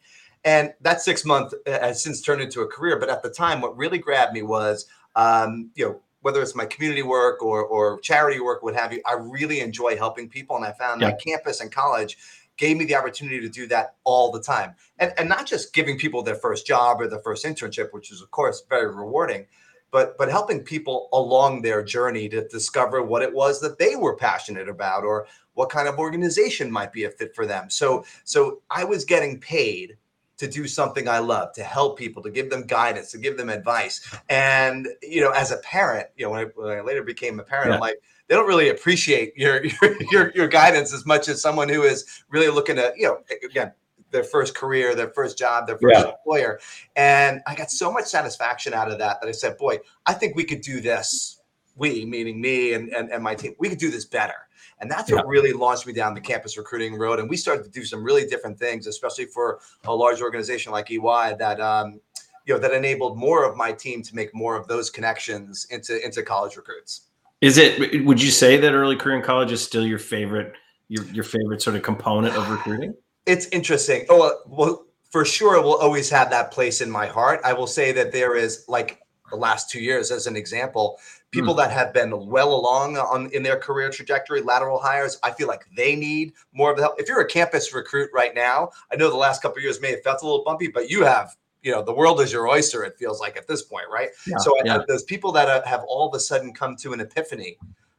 And 0.43 0.73
that 0.81 1.01
six 1.01 1.25
month 1.25 1.53
uh, 1.67 1.71
has 1.79 2.01
since 2.03 2.21
turned 2.21 2.41
into 2.41 2.61
a 2.61 2.67
career. 2.67 2.99
But 2.99 3.09
at 3.09 3.21
the 3.23 3.29
time, 3.29 3.61
what 3.61 3.77
really 3.77 3.97
grabbed 3.97 4.33
me 4.33 4.41
was, 4.43 4.85
um, 5.15 5.71
you 5.75 5.85
know. 5.85 6.01
Whether 6.23 6.43
it's 6.43 6.53
my 6.53 6.65
community 6.67 7.01
work 7.01 7.41
or, 7.41 7.65
or 7.65 7.99
charity 8.01 8.39
work, 8.39 8.61
what 8.61 8.75
have 8.75 8.93
you, 8.93 9.01
I 9.07 9.13
really 9.13 9.59
enjoy 9.59 9.97
helping 9.97 10.29
people. 10.29 10.55
And 10.55 10.63
I 10.63 10.71
found 10.71 11.01
Yeah. 11.01 11.07
my 11.07 11.13
campus 11.13 11.61
and 11.61 11.71
college 11.71 12.15
gave 12.61 12.77
me 12.77 12.85
the 12.85 12.95
opportunity 12.95 13.39
to 13.41 13.49
do 13.49 13.65
that 13.67 13.95
all 14.03 14.31
the 14.31 14.39
time. 14.41 14.75
And, 14.99 15.11
and 15.17 15.27
not 15.27 15.47
just 15.47 15.73
giving 15.73 15.97
people 15.97 16.21
their 16.21 16.35
first 16.35 16.67
job 16.67 17.01
or 17.01 17.07
their 17.07 17.19
first 17.27 17.43
internship 17.43 17.91
which 17.91 18.11
is 18.11 18.21
of 18.21 18.29
course 18.29 18.63
very 18.69 18.89
rewarding 18.95 19.47
but 19.89 20.15
but 20.19 20.29
helping 20.29 20.59
people 20.73 21.09
along 21.11 21.61
their 21.63 21.83
journey 21.83 22.29
to 22.29 22.47
discover 22.47 23.01
what 23.01 23.23
it 23.23 23.33
was 23.33 23.59
that 23.61 23.79
they 23.79 23.95
were 23.95 24.15
passionate 24.15 24.69
about 24.69 25.03
or 25.03 25.25
what 25.55 25.69
kind 25.69 25.87
of 25.87 25.97
organization 25.97 26.71
might 26.71 26.93
be 26.93 27.03
a 27.05 27.09
fit 27.09 27.35
for 27.35 27.45
them. 27.47 27.69
So 27.69 28.05
so 28.23 28.61
i 28.69 28.83
was 28.83 29.05
getting 29.05 29.39
paid 29.39 29.97
to 30.37 30.47
do 30.47 30.67
something 30.67 31.07
i 31.07 31.19
love 31.19 31.47
to 31.53 31.63
help 31.63 31.97
people 31.97 32.21
to 32.23 32.31
give 32.37 32.49
them 32.51 32.63
guidance 32.67 33.11
to 33.11 33.17
give 33.17 33.37
them 33.37 33.49
advice. 33.49 33.95
And 34.29 34.87
you 35.01 35.21
know 35.23 35.31
as 35.31 35.51
a 35.51 35.57
parent 35.57 36.07
you 36.15 36.25
know 36.25 36.31
when 36.33 36.41
i, 36.45 36.45
when 36.55 36.77
I 36.77 36.81
later 36.81 37.03
became 37.03 37.39
a 37.39 37.43
parent 37.43 37.69
Yeah. 37.69 37.75
i'm 37.75 37.81
like 37.89 37.99
they 38.31 38.37
don't 38.37 38.47
really 38.47 38.69
appreciate 38.69 39.33
your, 39.35 39.61
your 39.81 40.01
your 40.09 40.31
your 40.33 40.47
guidance 40.47 40.93
as 40.93 41.05
much 41.05 41.27
as 41.27 41.41
someone 41.41 41.67
who 41.67 41.83
is 41.83 42.23
really 42.29 42.47
looking 42.47 42.77
to 42.77 42.93
you 42.95 43.05
know 43.05 43.17
again 43.43 43.73
their 44.11 44.23
first 44.23 44.55
career, 44.55 44.95
their 44.95 45.09
first 45.09 45.37
job, 45.37 45.67
their 45.67 45.77
first 45.77 46.05
Yeah. 46.05 46.11
employer. 46.11 46.59
And 46.95 47.41
I 47.45 47.55
got 47.55 47.71
so 47.71 47.91
much 47.91 48.05
satisfaction 48.05 48.73
out 48.73 48.89
of 48.89 48.99
that 48.99 49.21
that 49.21 49.27
I 49.27 49.31
said, 49.31 49.57
boy, 49.57 49.79
I 50.05 50.13
think 50.13 50.35
we 50.35 50.43
could 50.43 50.61
do 50.61 50.81
this. 50.81 51.39
We, 51.77 52.05
meaning 52.05 52.41
me 52.41 52.73
and, 52.73 52.89
and, 52.89 53.09
and 53.09 53.23
my 53.23 53.35
team, 53.35 53.55
we 53.57 53.69
could 53.69 53.77
do 53.77 53.89
this 53.89 54.03
better. 54.03 54.33
And 54.79 54.91
that's 54.91 55.09
what 55.11 55.25
really 55.27 55.53
launched 55.53 55.87
me 55.87 55.93
down 55.93 56.13
the 56.13 56.19
campus 56.19 56.57
recruiting 56.57 56.95
road. 56.97 57.19
And 57.19 57.29
we 57.29 57.37
started 57.37 57.63
to 57.63 57.69
do 57.69 57.85
some 57.85 58.03
really 58.03 58.25
different 58.25 58.59
things, 58.59 58.85
especially 58.85 59.25
for 59.25 59.59
a 59.85 59.95
large 59.95 60.21
organization 60.21 60.73
like 60.73 60.91
EY 60.91 61.35
that 61.39 61.61
um, 61.61 62.01
you 62.45 62.53
know 62.53 62.59
that 62.59 62.73
enabled 62.73 63.17
more 63.17 63.49
of 63.49 63.55
my 63.55 63.71
team 63.71 64.01
to 64.03 64.15
make 64.15 64.33
more 64.35 64.57
of 64.57 64.67
those 64.67 64.89
connections 64.89 65.67
into 65.69 66.03
into 66.03 66.21
college 66.21 66.57
recruits. 66.57 67.10
Is 67.41 67.57
it? 67.57 68.05
Would 68.05 68.21
you 68.21 68.29
say 68.29 68.57
that 68.57 68.73
early 68.73 68.95
career 68.95 69.17
in 69.17 69.23
college 69.23 69.51
is 69.51 69.63
still 69.63 69.85
your 69.85 69.99
favorite, 69.99 70.53
your 70.89 71.03
your 71.05 71.23
favorite 71.23 71.61
sort 71.61 71.75
of 71.75 71.81
component 71.81 72.35
of 72.35 72.49
recruiting? 72.49 72.93
It's 73.25 73.47
interesting. 73.47 74.05
Oh, 74.09 74.39
well, 74.47 74.85
for 75.09 75.25
sure, 75.25 75.61
we'll 75.61 75.77
always 75.77 76.09
have 76.09 76.29
that 76.29 76.51
place 76.51 76.81
in 76.81 76.89
my 76.89 77.07
heart. 77.07 77.41
I 77.43 77.53
will 77.53 77.67
say 77.67 77.91
that 77.93 78.11
there 78.11 78.35
is, 78.35 78.65
like 78.67 78.99
the 79.31 79.35
last 79.35 79.69
two 79.69 79.79
years, 79.79 80.11
as 80.11 80.27
an 80.27 80.35
example, 80.35 80.99
people 81.31 81.53
hmm. 81.53 81.59
that 81.59 81.71
have 81.71 81.93
been 81.93 82.27
well 82.27 82.53
along 82.53 82.97
on 82.97 83.29
in 83.31 83.41
their 83.41 83.57
career 83.57 83.89
trajectory, 83.89 84.41
lateral 84.41 84.79
hires. 84.79 85.17
I 85.23 85.31
feel 85.31 85.47
like 85.47 85.65
they 85.75 85.95
need 85.95 86.33
more 86.53 86.69
of 86.69 86.77
the 86.77 86.83
help. 86.83 86.99
If 86.99 87.07
you're 87.07 87.21
a 87.21 87.27
campus 87.27 87.73
recruit 87.73 88.09
right 88.13 88.35
now, 88.35 88.69
I 88.91 88.97
know 88.97 89.09
the 89.09 89.17
last 89.17 89.41
couple 89.41 89.57
of 89.57 89.63
years 89.63 89.81
may 89.81 89.91
have 89.91 90.03
felt 90.03 90.21
a 90.21 90.25
little 90.25 90.43
bumpy, 90.43 90.67
but 90.67 90.89
you 90.89 91.03
have. 91.03 91.35
You 91.61 91.71
know, 91.71 91.83
the 91.83 91.93
world 91.93 92.19
is 92.21 92.31
your 92.33 92.47
oyster. 92.47 92.83
It 92.83 92.97
feels 92.97 93.19
like 93.19 93.37
at 93.37 93.47
this 93.47 93.61
point, 93.61 93.85
right? 93.91 94.09
Yeah, 94.27 94.37
so 94.37 94.57
I- 94.59 94.61
yeah. 94.65 94.79
those 94.87 95.03
people 95.03 95.31
that 95.33 95.47
uh, 95.47 95.61
have 95.65 95.83
all 95.87 96.07
of 96.07 96.15
a 96.15 96.19
sudden 96.19 96.53
come 96.53 96.75
to 96.77 96.93
an 96.93 96.99
epiphany 97.01 97.57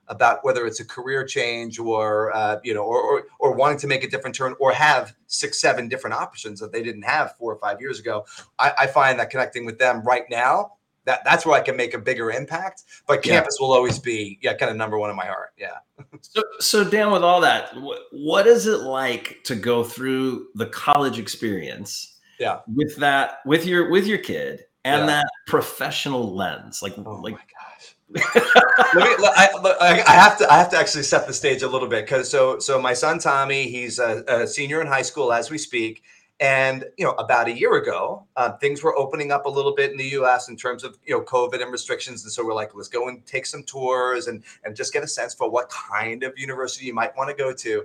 about 0.09 0.45
whether 0.45 0.67
it's 0.67 0.81
a 0.81 0.85
career 0.85 1.25
change 1.25 1.79
or 1.79 2.35
uh, 2.37 2.59
you 2.65 2.75
know 2.75 2.83
or, 2.83 3.01
or 3.01 3.25
or 3.39 3.53
wanting 3.55 3.79
to 3.79 3.87
make 3.87 4.03
a 4.03 4.11
different 4.11 4.35
turn 4.35 4.55
or 4.59 4.73
have 4.73 5.15
six 5.29 5.61
seven 5.61 5.89
different 5.89 6.15
options 6.15 6.59
that 6.59 6.73
they 6.73 6.83
didn't 6.83 7.03
have 7.03 7.37
four 7.39 7.53
or 7.53 7.59
five 7.61 7.81
years 7.81 8.01
ago 8.01 8.25
I, 8.59 8.73
I 8.81 8.87
find 8.89 9.19
that 9.21 9.31
connecting 9.31 9.65
with 9.65 9.79
them 9.79 10.03
right 10.03 10.25
now 10.29 10.73
that 11.05 11.21
that's 11.25 11.47
where 11.47 11.55
i 11.59 11.61
can 11.61 11.77
make 11.77 11.95
a 11.95 11.99
bigger 11.99 12.33
impact 12.33 12.83
but 13.07 13.25
Yeah. 13.25 13.35
campus 13.35 13.57
will 13.61 13.73
always 13.73 14.01
be 14.01 14.39
yeah 14.43 14.55
kind 14.55 14.71
of 14.73 14.77
number 14.77 14.99
one 14.99 15.09
in 15.09 15.17
my 15.17 15.25
heart 15.27 15.51
yeah 15.57 15.79
So, 16.21 16.43
so 16.59 16.85
Dan, 16.85 17.11
with 17.13 17.23
all 17.23 17.41
that, 17.41 17.75
what, 17.81 18.01
what 18.11 18.47
is 18.49 18.67
it 18.67 18.81
like 18.81 19.39
to 19.45 19.55
go 19.55 19.83
through 19.85 20.49
the 20.57 20.67
college 20.67 21.19
experience? 21.19 22.12
Yeah. 22.43 22.61
With 22.67 22.97
that, 22.97 23.39
with 23.47 23.65
your 23.65 23.89
with 23.89 24.07
your 24.07 24.19
kid, 24.19 24.65
and 24.85 25.03
Yeah. 25.03 25.07
that 25.07 25.27
professional 25.47 26.35
lens, 26.35 26.83
like 26.83 26.95
oh 26.99 27.21
like 27.23 27.35
my 27.35 27.41
gosh 27.57 27.95
let 28.95 29.19
me 29.19 29.25
let- 29.25 29.39
I, 29.39 29.49
look, 29.63 29.77
I, 29.81 30.03
I 30.07 30.13
have 30.25 30.37
to 30.39 30.53
i 30.53 30.59
have 30.59 30.69
to 30.71 30.77
actually 30.77 31.05
set 31.05 31.27
the 31.27 31.33
stage 31.33 31.63
a 31.63 31.69
little 31.69 31.89
bit 31.89 32.05
because 32.05 32.29
so 32.29 32.59
so 32.59 32.79
my 32.81 32.93
son 32.93 33.19
tommy 33.19 33.69
he's 33.69 33.99
a, 33.99 34.23
a 34.29 34.47
senior 34.47 34.81
in 34.83 34.87
high 34.87 35.03
school 35.11 35.33
as 35.33 35.51
we 35.51 35.57
speak 35.57 36.03
and 36.41 36.85
you 36.99 37.07
know 37.07 37.13
about 37.13 37.47
a 37.49 37.53
year 37.53 37.75
ago 37.77 38.27
uh, 38.37 38.53
things 38.59 38.83
were 38.83 38.95
opening 38.99 39.31
up 39.33 39.47
a 39.47 39.49
little 39.49 39.75
bit 39.75 39.93
in 39.93 39.97
the 39.97 40.05
us 40.11 40.49
in 40.51 40.57
terms 40.57 40.85
of 40.85 40.99
you 41.07 41.15
know 41.17 41.23
covid 41.23 41.63
and 41.63 41.73
restrictions 41.73 42.23
and 42.25 42.33
so 42.33 42.45
we're 42.45 42.53
like 42.63 42.75
let's 42.75 42.89
go 42.89 43.09
and 43.09 43.25
take 43.25 43.47
some 43.47 43.63
tours 43.63 44.27
and 44.27 44.43
and 44.65 44.77
just 44.77 44.93
get 44.93 45.03
a 45.03 45.09
sense 45.09 45.33
for 45.33 45.49
what 45.49 45.71
kind 45.71 46.23
of 46.23 46.37
university 46.37 46.85
you 46.87 46.95
might 46.95 47.17
want 47.17 47.31
to 47.31 47.37
go 47.37 47.51
to 47.55 47.83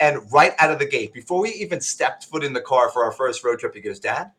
and 0.00 0.18
right 0.32 0.54
out 0.58 0.70
of 0.72 0.78
the 0.78 0.86
gate 0.86 1.12
before 1.12 1.40
we 1.40 1.50
even 1.50 1.80
stepped 1.80 2.24
foot 2.24 2.42
in 2.42 2.52
the 2.52 2.60
car 2.60 2.90
for 2.90 3.04
our 3.04 3.12
first 3.12 3.44
road 3.44 3.58
trip 3.58 3.74
he 3.74 3.80
goes 3.80 4.00
dad 4.00 4.32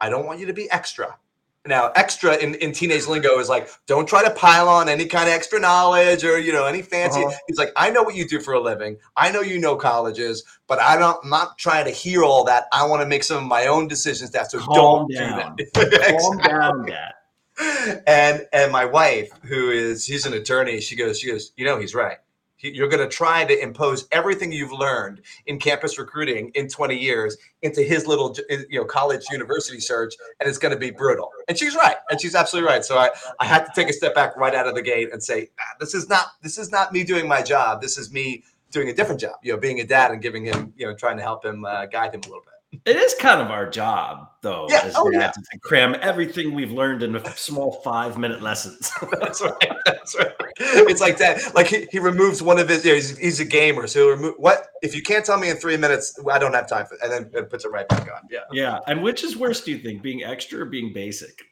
i 0.00 0.08
don't 0.08 0.24
want 0.26 0.40
you 0.40 0.46
to 0.46 0.52
be 0.54 0.70
extra 0.70 1.18
Now, 1.66 1.92
extra 1.94 2.36
in, 2.36 2.54
in 2.54 2.72
teenage 2.72 3.06
lingo 3.06 3.38
is 3.38 3.50
like, 3.50 3.68
don't 3.86 4.08
try 4.08 4.24
to 4.24 4.30
pile 4.30 4.66
on 4.66 4.88
any 4.88 5.04
kind 5.04 5.28
of 5.28 5.34
extra 5.34 5.60
knowledge 5.60 6.24
or 6.24 6.38
you 6.38 6.54
know 6.54 6.64
any 6.64 6.80
fancy. 6.80 7.20
Uh-huh. 7.22 7.36
He's 7.46 7.58
like, 7.58 7.70
I 7.76 7.90
know 7.90 8.02
what 8.02 8.14
you 8.14 8.26
do 8.26 8.40
for 8.40 8.54
a 8.54 8.60
living. 8.60 8.96
I 9.14 9.30
know 9.30 9.42
you 9.42 9.58
know 9.60 9.76
colleges, 9.76 10.42
but 10.66 10.78
I 10.80 10.96
don't. 10.96 11.18
I'm 11.22 11.28
not 11.28 11.58
trying 11.58 11.84
to 11.84 11.90
hear 11.90 12.24
all 12.24 12.44
that. 12.44 12.64
I 12.72 12.86
want 12.86 13.02
to 13.02 13.06
make 13.06 13.24
some 13.24 13.36
of 13.36 13.44
my 13.44 13.66
own 13.66 13.88
decisions. 13.88 14.30
That 14.30 14.50
so 14.50 14.58
Calm 14.58 14.74
don't 14.74 15.12
down. 15.12 15.56
do 15.56 15.66
that. 15.74 16.18
Calm 16.18 16.38
down, 16.38 16.86
Dad. 16.86 17.12
and 18.06 18.46
and 18.54 18.72
my 18.72 18.86
wife, 18.86 19.30
who 19.42 19.70
is 19.70 20.06
she's 20.06 20.24
an 20.24 20.32
attorney, 20.32 20.80
she 20.80 20.96
goes, 20.96 21.20
she 21.20 21.30
goes, 21.30 21.52
you 21.58 21.66
know, 21.66 21.78
he's 21.78 21.94
right. 21.94 22.18
You're 22.62 22.88
going 22.88 23.02
to 23.02 23.08
try 23.08 23.44
to 23.44 23.62
impose 23.62 24.06
everything 24.12 24.52
you've 24.52 24.72
learned 24.72 25.22
in 25.46 25.58
campus 25.58 25.98
recruiting 25.98 26.50
in 26.54 26.68
20 26.68 26.96
years 26.96 27.36
into 27.62 27.82
his 27.82 28.06
little, 28.06 28.36
you 28.68 28.80
know, 28.80 28.84
college 28.84 29.24
university 29.30 29.80
search, 29.80 30.14
and 30.38 30.48
it's 30.48 30.58
going 30.58 30.72
to 30.72 30.78
be 30.78 30.90
brutal. 30.90 31.30
And 31.48 31.58
she's 31.58 31.74
right, 31.74 31.96
and 32.10 32.20
she's 32.20 32.34
absolutely 32.34 32.68
right. 32.68 32.84
So 32.84 32.98
I, 32.98 33.10
I 33.38 33.44
had 33.44 33.64
to 33.64 33.72
take 33.74 33.88
a 33.88 33.92
step 33.92 34.14
back 34.14 34.36
right 34.36 34.54
out 34.54 34.66
of 34.66 34.74
the 34.74 34.82
gate 34.82 35.08
and 35.12 35.22
say, 35.22 35.50
"Ah, 35.60 35.76
this 35.80 35.94
is 35.94 36.08
not, 36.08 36.26
this 36.42 36.58
is 36.58 36.70
not 36.70 36.92
me 36.92 37.04
doing 37.04 37.28
my 37.28 37.42
job. 37.42 37.80
This 37.80 37.98
is 37.98 38.12
me 38.12 38.44
doing 38.70 38.88
a 38.88 38.94
different 38.94 39.20
job. 39.20 39.36
You 39.42 39.52
know, 39.52 39.58
being 39.58 39.80
a 39.80 39.84
dad 39.84 40.10
and 40.10 40.22
giving 40.22 40.44
him, 40.44 40.72
you 40.76 40.86
know, 40.86 40.94
trying 40.94 41.16
to 41.16 41.22
help 41.22 41.44
him, 41.44 41.64
uh, 41.64 41.86
guide 41.86 42.14
him 42.14 42.20
a 42.24 42.26
little 42.26 42.42
bit. 42.42 42.49
It 42.84 42.96
is 42.96 43.14
kind 43.18 43.40
of 43.40 43.50
our 43.50 43.68
job, 43.68 44.28
though, 44.42 44.66
Yeah. 44.70 44.82
as 44.84 44.94
Oh, 44.96 45.10
dads, 45.10 45.36
to 45.36 45.58
cram 45.58 45.96
everything 46.00 46.54
we've 46.54 46.70
learned 46.70 47.02
into 47.02 47.20
small 47.36 47.72
five-minute 47.82 48.42
lessons. 48.42 48.92
That's 49.20 49.42
right. 49.42 49.72
That's 49.84 50.16
right. 50.16 50.32
It's 50.60 51.00
like 51.00 51.18
that. 51.18 51.54
Like 51.54 51.66
he, 51.66 51.88
he 51.90 51.98
removes 51.98 52.42
one 52.42 52.58
of 52.58 52.68
his. 52.68 52.84
You 52.84 52.92
know, 52.92 52.94
he's, 52.94 53.18
he's 53.18 53.40
a 53.40 53.44
gamer, 53.44 53.86
so 53.88 54.00
he'll 54.00 54.10
remove 54.16 54.34
what 54.38 54.68
if 54.82 54.94
you 54.94 55.02
can't 55.02 55.24
tell 55.24 55.38
me 55.38 55.50
in 55.50 55.56
three 55.56 55.76
minutes, 55.76 56.18
I 56.30 56.38
don't 56.38 56.54
have 56.54 56.68
time 56.68 56.86
for, 56.86 56.96
and 57.02 57.10
then 57.12 57.30
it 57.34 57.50
puts 57.50 57.64
it 57.64 57.70
right 57.72 57.88
back 57.88 58.02
on. 58.02 58.28
Yeah. 58.30 58.40
yeah, 58.52 58.78
and 58.86 59.02
which 59.02 59.24
is 59.24 59.36
worse, 59.36 59.62
do 59.62 59.72
you 59.72 59.78
think, 59.78 60.00
being 60.02 60.22
extra 60.22 60.60
or 60.60 60.64
being 60.64 60.92
basic? 60.92 61.42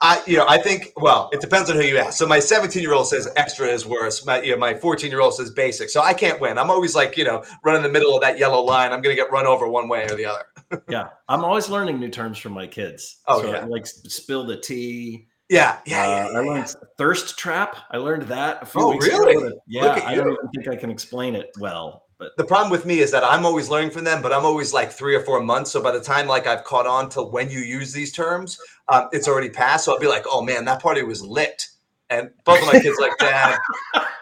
I, 0.00 0.22
you 0.26 0.36
know, 0.36 0.46
I 0.48 0.58
think. 0.58 0.92
Well, 0.96 1.30
it 1.32 1.40
depends 1.40 1.70
on 1.70 1.76
who 1.76 1.82
you 1.82 1.98
ask. 1.98 2.18
So 2.18 2.26
my 2.26 2.38
17 2.38 2.82
year 2.82 2.92
old 2.92 3.08
says 3.08 3.28
extra 3.36 3.66
is 3.68 3.86
worse. 3.86 4.24
My, 4.26 4.42
you 4.42 4.52
know, 4.52 4.58
my 4.58 4.74
14 4.74 5.10
year 5.10 5.20
old 5.20 5.34
says 5.34 5.50
basic. 5.50 5.90
So 5.90 6.02
I 6.02 6.14
can't 6.14 6.40
win. 6.40 6.58
I'm 6.58 6.70
always 6.70 6.94
like, 6.94 7.16
you 7.16 7.24
know, 7.24 7.44
running 7.64 7.84
in 7.84 7.92
the 7.92 7.92
middle 7.98 8.14
of 8.14 8.22
that 8.22 8.38
yellow 8.38 8.62
line. 8.62 8.92
I'm 8.92 9.00
going 9.02 9.14
to 9.14 9.20
get 9.20 9.30
run 9.30 9.46
over 9.46 9.68
one 9.68 9.88
way 9.88 10.04
or 10.04 10.16
the 10.16 10.26
other. 10.26 10.44
Yeah, 10.88 11.10
I'm 11.28 11.44
always 11.44 11.68
learning 11.68 12.00
new 12.00 12.08
terms 12.08 12.38
from 12.38 12.52
my 12.52 12.66
kids. 12.66 13.18
Oh, 13.28 13.40
So, 13.40 13.52
yeah. 13.52 13.64
like 13.66 13.86
spill 13.86 14.44
the 14.44 14.56
tea. 14.56 15.28
Yeah. 15.48 15.78
Yeah. 15.86 16.02
Uh, 16.02 16.06
yeah, 16.32 16.38
I 16.38 16.42
learned 16.42 16.74
thirst 16.98 17.38
trap. 17.38 17.76
I 17.90 17.98
learned 17.98 18.22
that 18.24 18.62
a 18.62 18.66
few 18.66 18.80
Oh, 18.80 18.90
weeks 18.90 19.06
really? 19.06 19.36
ago. 19.36 19.60
Yeah, 19.66 20.02
I 20.04 20.14
don't 20.14 20.32
even 20.32 20.48
think 20.54 20.68
I 20.68 20.76
can 20.76 20.90
explain 20.90 21.34
it 21.36 21.50
well, 21.60 22.04
but 22.18 22.32
the 22.36 22.44
problem 22.44 22.70
with 22.70 22.84
me 22.86 22.98
is 23.00 23.10
that 23.12 23.22
I'm 23.22 23.46
always 23.46 23.68
learning 23.68 23.90
from 23.90 24.04
them, 24.04 24.22
but 24.22 24.32
I'm 24.32 24.44
always 24.44 24.72
like 24.72 24.90
three 24.90 25.14
or 25.14 25.20
four 25.20 25.40
months. 25.40 25.70
So 25.70 25.82
by 25.82 25.92
the 25.92 26.00
time 26.00 26.26
like 26.26 26.46
I've 26.46 26.64
caught 26.64 26.86
on 26.86 27.08
to 27.10 27.22
when 27.22 27.50
you 27.50 27.60
use 27.60 27.92
these 27.92 28.12
terms, 28.12 28.58
um, 28.88 29.08
it's 29.12 29.28
already 29.28 29.50
passed. 29.50 29.84
So 29.84 29.92
I'll 29.92 30.00
be 30.00 30.08
like, 30.08 30.24
oh 30.26 30.42
man, 30.42 30.64
that 30.64 30.82
party 30.82 31.02
was 31.02 31.22
lit. 31.22 31.66
And 32.08 32.30
both 32.44 32.60
of 32.60 32.66
my 32.72 32.78
kids 32.78 32.98
like, 33.00 33.18
Dad, 33.18 33.58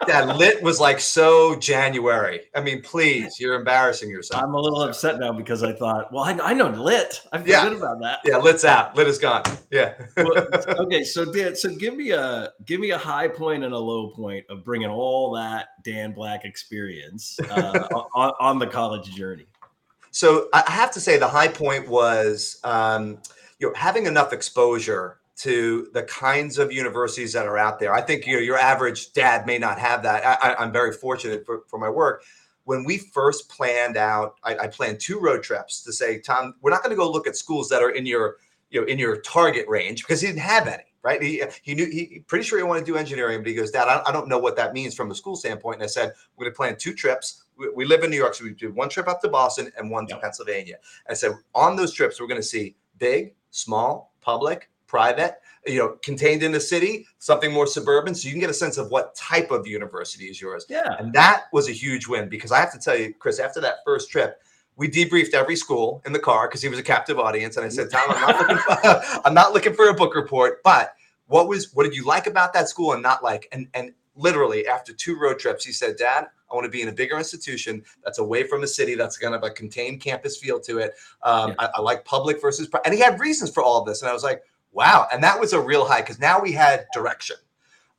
Dad, 0.07 0.35
lit 0.37 0.63
was 0.63 0.79
like 0.79 0.99
so 0.99 1.55
January. 1.57 2.41
I 2.55 2.61
mean, 2.61 2.81
please, 2.81 3.39
you're 3.39 3.53
embarrassing 3.53 4.09
yourself. 4.09 4.41
I'm 4.41 4.55
a 4.55 4.59
little 4.59 4.81
upset 4.81 5.19
now 5.19 5.31
because 5.31 5.61
I 5.61 5.71
thought, 5.71 6.11
well, 6.11 6.23
I, 6.23 6.31
I 6.31 6.53
know 6.53 6.69
lit. 6.69 7.21
I 7.31 7.37
feel 7.37 7.47
Yeah. 7.47 7.69
good 7.69 7.77
about 7.77 8.01
that. 8.01 8.19
yeah, 8.25 8.37
lit's 8.37 8.65
out. 8.65 8.95
Lit 8.95 9.07
is 9.07 9.19
gone. 9.19 9.43
Yeah. 9.69 9.93
Well, 10.17 10.47
okay, 10.79 11.03
so 11.03 11.31
Dan, 11.31 11.55
so 11.55 11.69
give 11.75 11.95
me 11.95 12.09
a 12.11 12.51
give 12.65 12.79
me 12.79 12.89
a 12.91 12.97
high 12.97 13.27
point 13.27 13.63
and 13.63 13.73
a 13.73 13.77
low 13.77 14.09
point 14.09 14.45
of 14.49 14.63
bringing 14.63 14.89
all 14.89 15.31
that 15.33 15.67
Dan 15.83 16.11
Black 16.13 16.43
experience 16.45 17.37
uh, 17.51 17.87
on, 18.15 18.31
on 18.39 18.57
the 18.59 18.65
college 18.67 19.13
journey. 19.13 19.45
So 20.11 20.47
I 20.53 20.63
I 20.67 20.71
have 20.71 20.89
to 20.91 20.99
say 20.99 21.17
the 21.19 21.27
high 21.27 21.49
point 21.49 21.87
was 21.87 22.59
um, 22.63 23.19
you 23.59 23.67
know 23.67 23.73
having 23.75 24.05
enough 24.07 24.33
exposure 24.33 25.19
to 25.37 25.89
the 25.93 26.03
kinds 26.03 26.57
of 26.57 26.71
universities 26.71 27.33
that 27.33 27.45
are 27.45 27.57
out 27.57 27.79
there. 27.79 27.93
I 27.93 28.01
think 28.01 28.25
you 28.25 28.35
know, 28.35 28.41
your 28.41 28.57
average 28.57 29.11
dad 29.13 29.45
may 29.45 29.57
not 29.57 29.77
have 29.79 30.03
that. 30.03 30.25
I, 30.25 30.51
I, 30.51 30.63
I'm 30.63 30.71
very 30.71 30.93
fortunate 30.93 31.45
for, 31.45 31.63
for 31.67 31.77
my 31.77 31.89
work. 31.89 32.23
When 32.63 32.83
we 32.83 32.97
first 32.97 33.49
planned 33.49 33.97
out, 33.97 34.35
I, 34.43 34.57
I 34.57 34.67
planned 34.67 34.99
two 34.99 35.19
road 35.19 35.43
trips 35.43 35.83
to 35.83 35.93
say, 35.93 36.19
Tom, 36.19 36.55
we're 36.61 36.71
not 36.71 36.81
going 36.81 36.91
to 36.91 36.95
go 36.95 37.11
look 37.11 37.27
at 37.27 37.35
schools 37.35 37.69
that 37.69 37.83
are 37.83 37.91
in 37.91 38.05
your 38.05 38.37
you 38.69 38.81
know 38.81 38.87
in 38.87 38.97
your 38.97 39.17
target 39.17 39.67
range 39.67 40.03
because 40.03 40.21
he 40.21 40.27
didn't 40.27 40.39
have 40.39 40.67
any. 40.67 40.83
Right? 41.03 41.21
He, 41.21 41.43
he 41.61 41.75
knew 41.75 41.85
he 41.85 42.23
pretty 42.25 42.43
sure 42.43 42.57
he 42.57 42.63
wanted 42.63 42.79
to 42.79 42.85
do 42.87 42.97
engineering, 42.97 43.41
but 43.41 43.47
he 43.47 43.53
goes, 43.53 43.69
Dad, 43.69 43.87
I, 43.87 44.01
I 44.07 44.11
don't 44.11 44.27
know 44.27 44.39
what 44.39 44.55
that 44.55 44.73
means 44.73 44.95
from 44.95 45.11
a 45.11 45.15
school 45.15 45.35
standpoint. 45.35 45.75
And 45.75 45.83
I 45.83 45.87
said, 45.87 46.13
we're 46.35 46.45
going 46.45 46.53
to 46.53 46.57
plan 46.57 46.75
two 46.79 46.95
trips. 46.95 47.43
We, 47.55 47.69
we 47.75 47.85
live 47.85 48.03
in 48.03 48.09
New 48.09 48.17
York, 48.17 48.33
so 48.33 48.43
we 48.43 48.53
do 48.53 48.73
one 48.73 48.89
trip 48.89 49.07
up 49.07 49.21
to 49.21 49.29
Boston 49.29 49.71
and 49.77 49.91
one 49.91 50.07
to. 50.07 50.17
Pennsylvania. 50.17 50.77
I 51.07 51.13
said, 51.13 51.33
on 51.53 51.75
those 51.75 51.93
trips, 51.93 52.19
we're 52.19 52.25
going 52.25 52.41
to 52.41 52.47
see 52.47 52.75
big, 52.97 53.35
small, 53.51 54.15
public, 54.19 54.71
private, 54.95 55.39
you 55.67 55.77
know, 55.77 55.89
contained 56.01 56.41
in 56.41 56.53
the 56.53 56.59
city, 56.59 57.05
something 57.19 57.51
more 57.51 57.67
suburban, 57.67 58.15
so 58.15 58.27
you 58.27 58.33
can 58.33 58.39
get 58.39 58.49
a 58.49 58.53
sense 58.53 58.77
of 58.77 58.91
what 58.91 59.13
type 59.13 59.51
of 59.51 59.67
university 59.67 60.27
is 60.27 60.39
yours. 60.39 60.65
Yeah, 60.69 60.95
And 60.99 61.11
that 61.11 61.43
was 61.51 61.67
a 61.67 61.73
huge 61.73 62.07
win 62.07 62.29
because 62.29 62.53
I 62.53 62.59
have 62.59 62.71
to 62.71 62.79
tell 62.79 62.97
you, 62.97 63.13
Chris, 63.13 63.39
after 63.39 63.59
that 63.59 63.79
first 63.83 64.09
trip, 64.09 64.41
we 64.77 64.87
debriefed 64.87 65.33
every 65.33 65.57
school 65.57 66.01
in 66.05 66.13
the 66.13 66.19
car 66.19 66.47
because 66.47 66.61
he 66.61 66.69
was 66.69 66.79
a 66.79 66.83
captive 66.83 67.19
audience. 67.19 67.57
And 67.57 67.65
I 67.65 67.69
said, 67.69 67.89
Tom, 67.91 68.05
I'm 68.09 68.21
not 68.21 68.39
looking 68.39 68.57
for, 68.57 69.21
I'm 69.25 69.33
not 69.33 69.53
looking 69.53 69.73
for 69.73 69.89
a 69.89 69.93
book 69.93 70.15
report, 70.15 70.63
but 70.63 70.93
what 71.27 71.49
was 71.49 71.73
what 71.73 71.83
did 71.83 71.93
you 71.95 72.05
like 72.05 72.27
about 72.27 72.53
that 72.53 72.69
school 72.69 72.93
and 72.93 73.03
not 73.03 73.21
like? 73.21 73.49
And 73.51 73.67
and 73.73 73.91
literally 74.15 74.67
after 74.67 74.93
two 74.93 75.19
road 75.19 75.39
trips, 75.39 75.65
he 75.65 75.73
said, 75.73 75.97
Dad, 75.97 76.27
I 76.49 76.55
want 76.55 76.65
to 76.65 76.71
be 76.71 76.81
in 76.81 76.87
a 76.87 76.93
bigger 76.93 77.17
institution 77.17 77.83
that's 78.03 78.19
away 78.19 78.47
from 78.47 78.63
a 78.63 78.67
city 78.67 78.95
that's 78.95 79.17
going 79.17 79.33
to 79.33 79.39
have 79.39 79.43
a 79.43 79.53
contained 79.53 79.99
campus 79.99 80.37
feel 80.37 80.59
to 80.61 80.77
it. 80.79 80.93
Um, 81.21 81.49
Yeah. 81.49 81.55
I, 81.59 81.69
I 81.75 81.81
like 81.81 82.05
public 82.05 82.39
versus 82.39 82.67
pri-. 82.67 82.81
and 82.85 82.93
he 82.93 82.99
had 82.99 83.19
reasons 83.19 83.51
for 83.51 83.63
all 83.63 83.79
of 83.79 83.85
this. 83.85 84.01
And 84.01 84.09
I 84.09 84.13
was 84.13 84.23
like, 84.23 84.43
wow. 84.75 85.07
And 85.11 85.23
that 85.23 85.39
was 85.39 85.53
a 85.53 85.59
real 85.59 85.85
high 85.85 86.01
because 86.01 86.19
now 86.19 86.39
we 86.39 86.51
had 86.51 86.85
direction. 86.93 87.37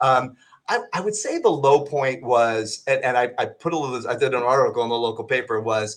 Um, 0.00 0.36
I, 0.68 0.80
I 0.92 1.00
would 1.00 1.14
say 1.14 1.38
the 1.38 1.48
low 1.48 1.84
point 1.84 2.22
was, 2.22 2.82
and, 2.86 3.02
and 3.02 3.16
I, 3.16 3.30
I 3.38 3.46
put 3.46 3.72
a 3.72 3.78
little, 3.78 4.08
I 4.08 4.16
did 4.16 4.34
an 4.34 4.42
article 4.42 4.82
in 4.82 4.88
the 4.88 4.96
local 4.96 5.24
paper 5.24 5.60
was 5.60 5.96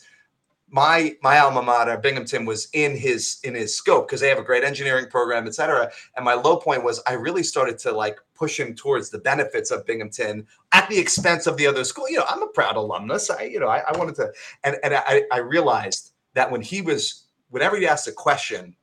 my 0.71 1.15
my 1.23 1.39
alma 1.39 1.63
mater, 1.63 1.97
Binghamton, 1.97 2.45
was 2.45 2.67
in 2.73 2.95
his 2.95 3.39
in 3.43 3.55
his 3.55 3.75
scope 3.75 4.07
because 4.07 4.21
they 4.21 4.29
have 4.29 4.37
a 4.37 4.43
great 4.43 4.63
engineering 4.63 5.07
program, 5.09 5.47
et 5.47 5.55
cetera. 5.55 5.89
And 6.15 6.23
my 6.23 6.35
low 6.35 6.57
point 6.57 6.83
was 6.83 7.01
I 7.07 7.13
really 7.13 7.43
started 7.43 7.79
to 7.79 7.91
like 7.91 8.19
push 8.35 8.59
him 8.59 8.75
towards 8.75 9.09
the 9.09 9.17
benefits 9.17 9.71
of 9.71 9.85
Binghamton 9.85 10.45
at 10.71 10.87
the 10.87 10.99
expense 10.99 11.47
of 11.47 11.57
the 11.57 11.65
other 11.65 11.83
school. 11.83 12.07
You 12.07 12.17
know, 12.17 12.25
I'm 12.29 12.43
a 12.43 12.47
proud 12.47 12.77
alumnus. 12.77 13.31
I, 13.31 13.43
you 13.43 13.59
know, 13.59 13.67
I, 13.67 13.79
I 13.79 13.97
wanted 13.97 14.15
to, 14.15 14.31
and 14.63 14.77
and 14.83 14.93
I, 14.93 15.23
I 15.31 15.39
realized 15.39 16.11
that 16.35 16.51
when 16.51 16.61
he 16.61 16.81
was, 16.81 17.25
whenever 17.49 17.75
he 17.75 17.87
asked 17.87 18.07
a 18.07 18.11
question, 18.11 18.75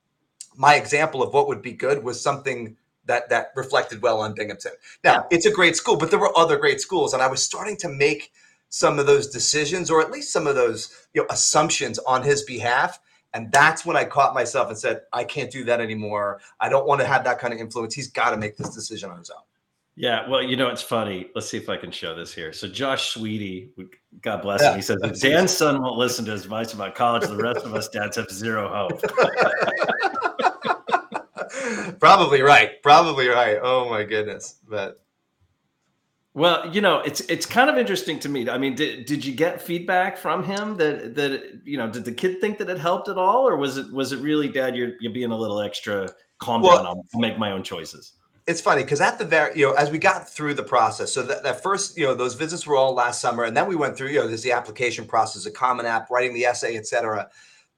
my 0.56 0.74
example 0.74 1.22
of 1.22 1.32
what 1.32 1.48
would 1.48 1.62
be 1.62 1.72
good 1.72 2.02
was 2.02 2.20
something 2.20 2.76
that 3.06 3.28
that 3.28 3.52
reflected 3.54 4.02
well 4.02 4.20
on 4.20 4.34
Binghamton. 4.34 4.72
Now, 5.04 5.26
it's 5.30 5.46
a 5.46 5.50
great 5.50 5.76
school, 5.76 5.96
but 5.96 6.10
there 6.10 6.18
were 6.18 6.36
other 6.36 6.56
great 6.56 6.80
schools, 6.80 7.12
and 7.14 7.22
I 7.22 7.28
was 7.28 7.42
starting 7.42 7.76
to 7.78 7.88
make 7.88 8.32
some 8.68 8.98
of 8.98 9.06
those 9.06 9.28
decisions, 9.28 9.90
or 9.90 10.00
at 10.00 10.10
least 10.10 10.32
some 10.32 10.46
of 10.46 10.54
those 10.54 11.06
you 11.14 11.22
know 11.22 11.26
assumptions 11.30 11.98
on 12.00 12.22
his 12.22 12.42
behalf. 12.42 12.98
And 13.34 13.52
that's 13.52 13.84
when 13.84 13.96
I 13.96 14.04
caught 14.04 14.32
myself 14.32 14.68
and 14.70 14.78
said, 14.78 15.02
I 15.12 15.22
can't 15.24 15.50
do 15.50 15.62
that 15.64 15.78
anymore. 15.80 16.40
I 16.58 16.70
don't 16.70 16.86
want 16.86 17.02
to 17.02 17.06
have 17.06 17.22
that 17.24 17.38
kind 17.38 17.52
of 17.52 17.60
influence. 17.60 17.94
He's 17.94 18.08
got 18.08 18.30
to 18.30 18.38
make 18.38 18.56
this 18.56 18.70
decision 18.70 19.10
on 19.10 19.18
his 19.18 19.28
own. 19.28 19.42
yeah. 19.94 20.26
Well, 20.26 20.42
you 20.42 20.56
know, 20.56 20.68
it's 20.68 20.80
funny. 20.80 21.28
Let's 21.34 21.46
see 21.46 21.58
if 21.58 21.68
I 21.68 21.76
can 21.76 21.90
show 21.90 22.14
this 22.14 22.32
here. 22.32 22.54
So 22.54 22.66
Josh 22.66 23.10
Sweetie, 23.10 23.72
God 24.22 24.40
bless 24.40 24.62
him, 24.62 24.74
he 24.74 24.80
says 24.80 24.96
if 25.02 25.20
Dan's 25.20 25.54
son 25.54 25.82
won't 25.82 25.98
listen 25.98 26.24
to 26.26 26.32
his 26.32 26.44
advice 26.44 26.72
about 26.72 26.94
college, 26.94 27.28
the 27.28 27.36
rest 27.36 27.66
of 27.66 27.74
us 27.74 27.88
dads 27.88 28.16
have 28.16 28.30
zero 28.30 28.68
hope. 28.68 29.02
Probably 32.00 32.42
right. 32.42 32.82
Probably 32.82 33.28
right. 33.28 33.58
Oh 33.62 33.88
my 33.88 34.02
goodness. 34.04 34.56
But 34.68 35.00
Well, 36.34 36.70
you 36.74 36.80
know, 36.80 37.00
it's 37.00 37.20
it's 37.22 37.46
kind 37.46 37.70
of 37.70 37.78
interesting 37.78 38.18
to 38.20 38.28
me. 38.28 38.48
I 38.48 38.58
mean, 38.58 38.74
did, 38.74 39.06
did 39.06 39.24
you 39.24 39.34
get 39.34 39.60
feedback 39.62 40.18
from 40.18 40.44
him 40.44 40.76
that 40.76 41.14
that 41.14 41.60
you 41.64 41.78
know, 41.78 41.90
did 41.90 42.04
the 42.04 42.12
kid 42.12 42.40
think 42.40 42.58
that 42.58 42.68
it 42.68 42.78
helped 42.78 43.08
at 43.08 43.16
all, 43.16 43.48
or 43.48 43.56
was 43.56 43.78
it 43.78 43.90
was 43.92 44.12
it 44.12 44.20
really, 44.20 44.48
Dad, 44.48 44.76
you're 44.76 44.92
you're 45.00 45.12
being 45.12 45.30
a 45.30 45.36
little 45.36 45.60
extra 45.60 46.08
calm 46.38 46.62
Well- 46.62 46.76
down, 46.78 46.86
I'll 46.86 47.20
make 47.20 47.38
my 47.38 47.52
own 47.52 47.62
choices. 47.62 48.12
it's 48.46 48.60
funny 48.60 48.82
because 48.82 49.00
at 49.00 49.18
the 49.18 49.24
very, 49.24 49.58
you 49.58 49.66
know, 49.66 49.72
as 49.74 49.90
we 49.90 49.98
got 49.98 50.28
through 50.28 50.54
the 50.54 50.62
process, 50.62 51.12
so 51.12 51.22
that, 51.22 51.42
that 51.42 51.62
first, 51.62 51.96
you 51.98 52.04
know, 52.06 52.14
those 52.14 52.34
visits 52.34 52.66
were 52.66 52.76
all 52.76 52.94
last 52.94 53.20
summer, 53.20 53.44
and 53.44 53.56
then 53.56 53.66
we 53.66 53.74
went 53.74 53.96
through, 53.96 54.08
you 54.08 54.20
know, 54.20 54.28
there's 54.28 54.42
the 54.42 54.52
application 54.52 55.04
process, 55.06 55.42
the 55.44 55.50
common 55.50 55.86
app, 55.86 56.10
writing 56.10 56.34
the 56.34 56.44
essay, 56.44 56.76
et 56.76 56.86
cetera. 56.86 57.28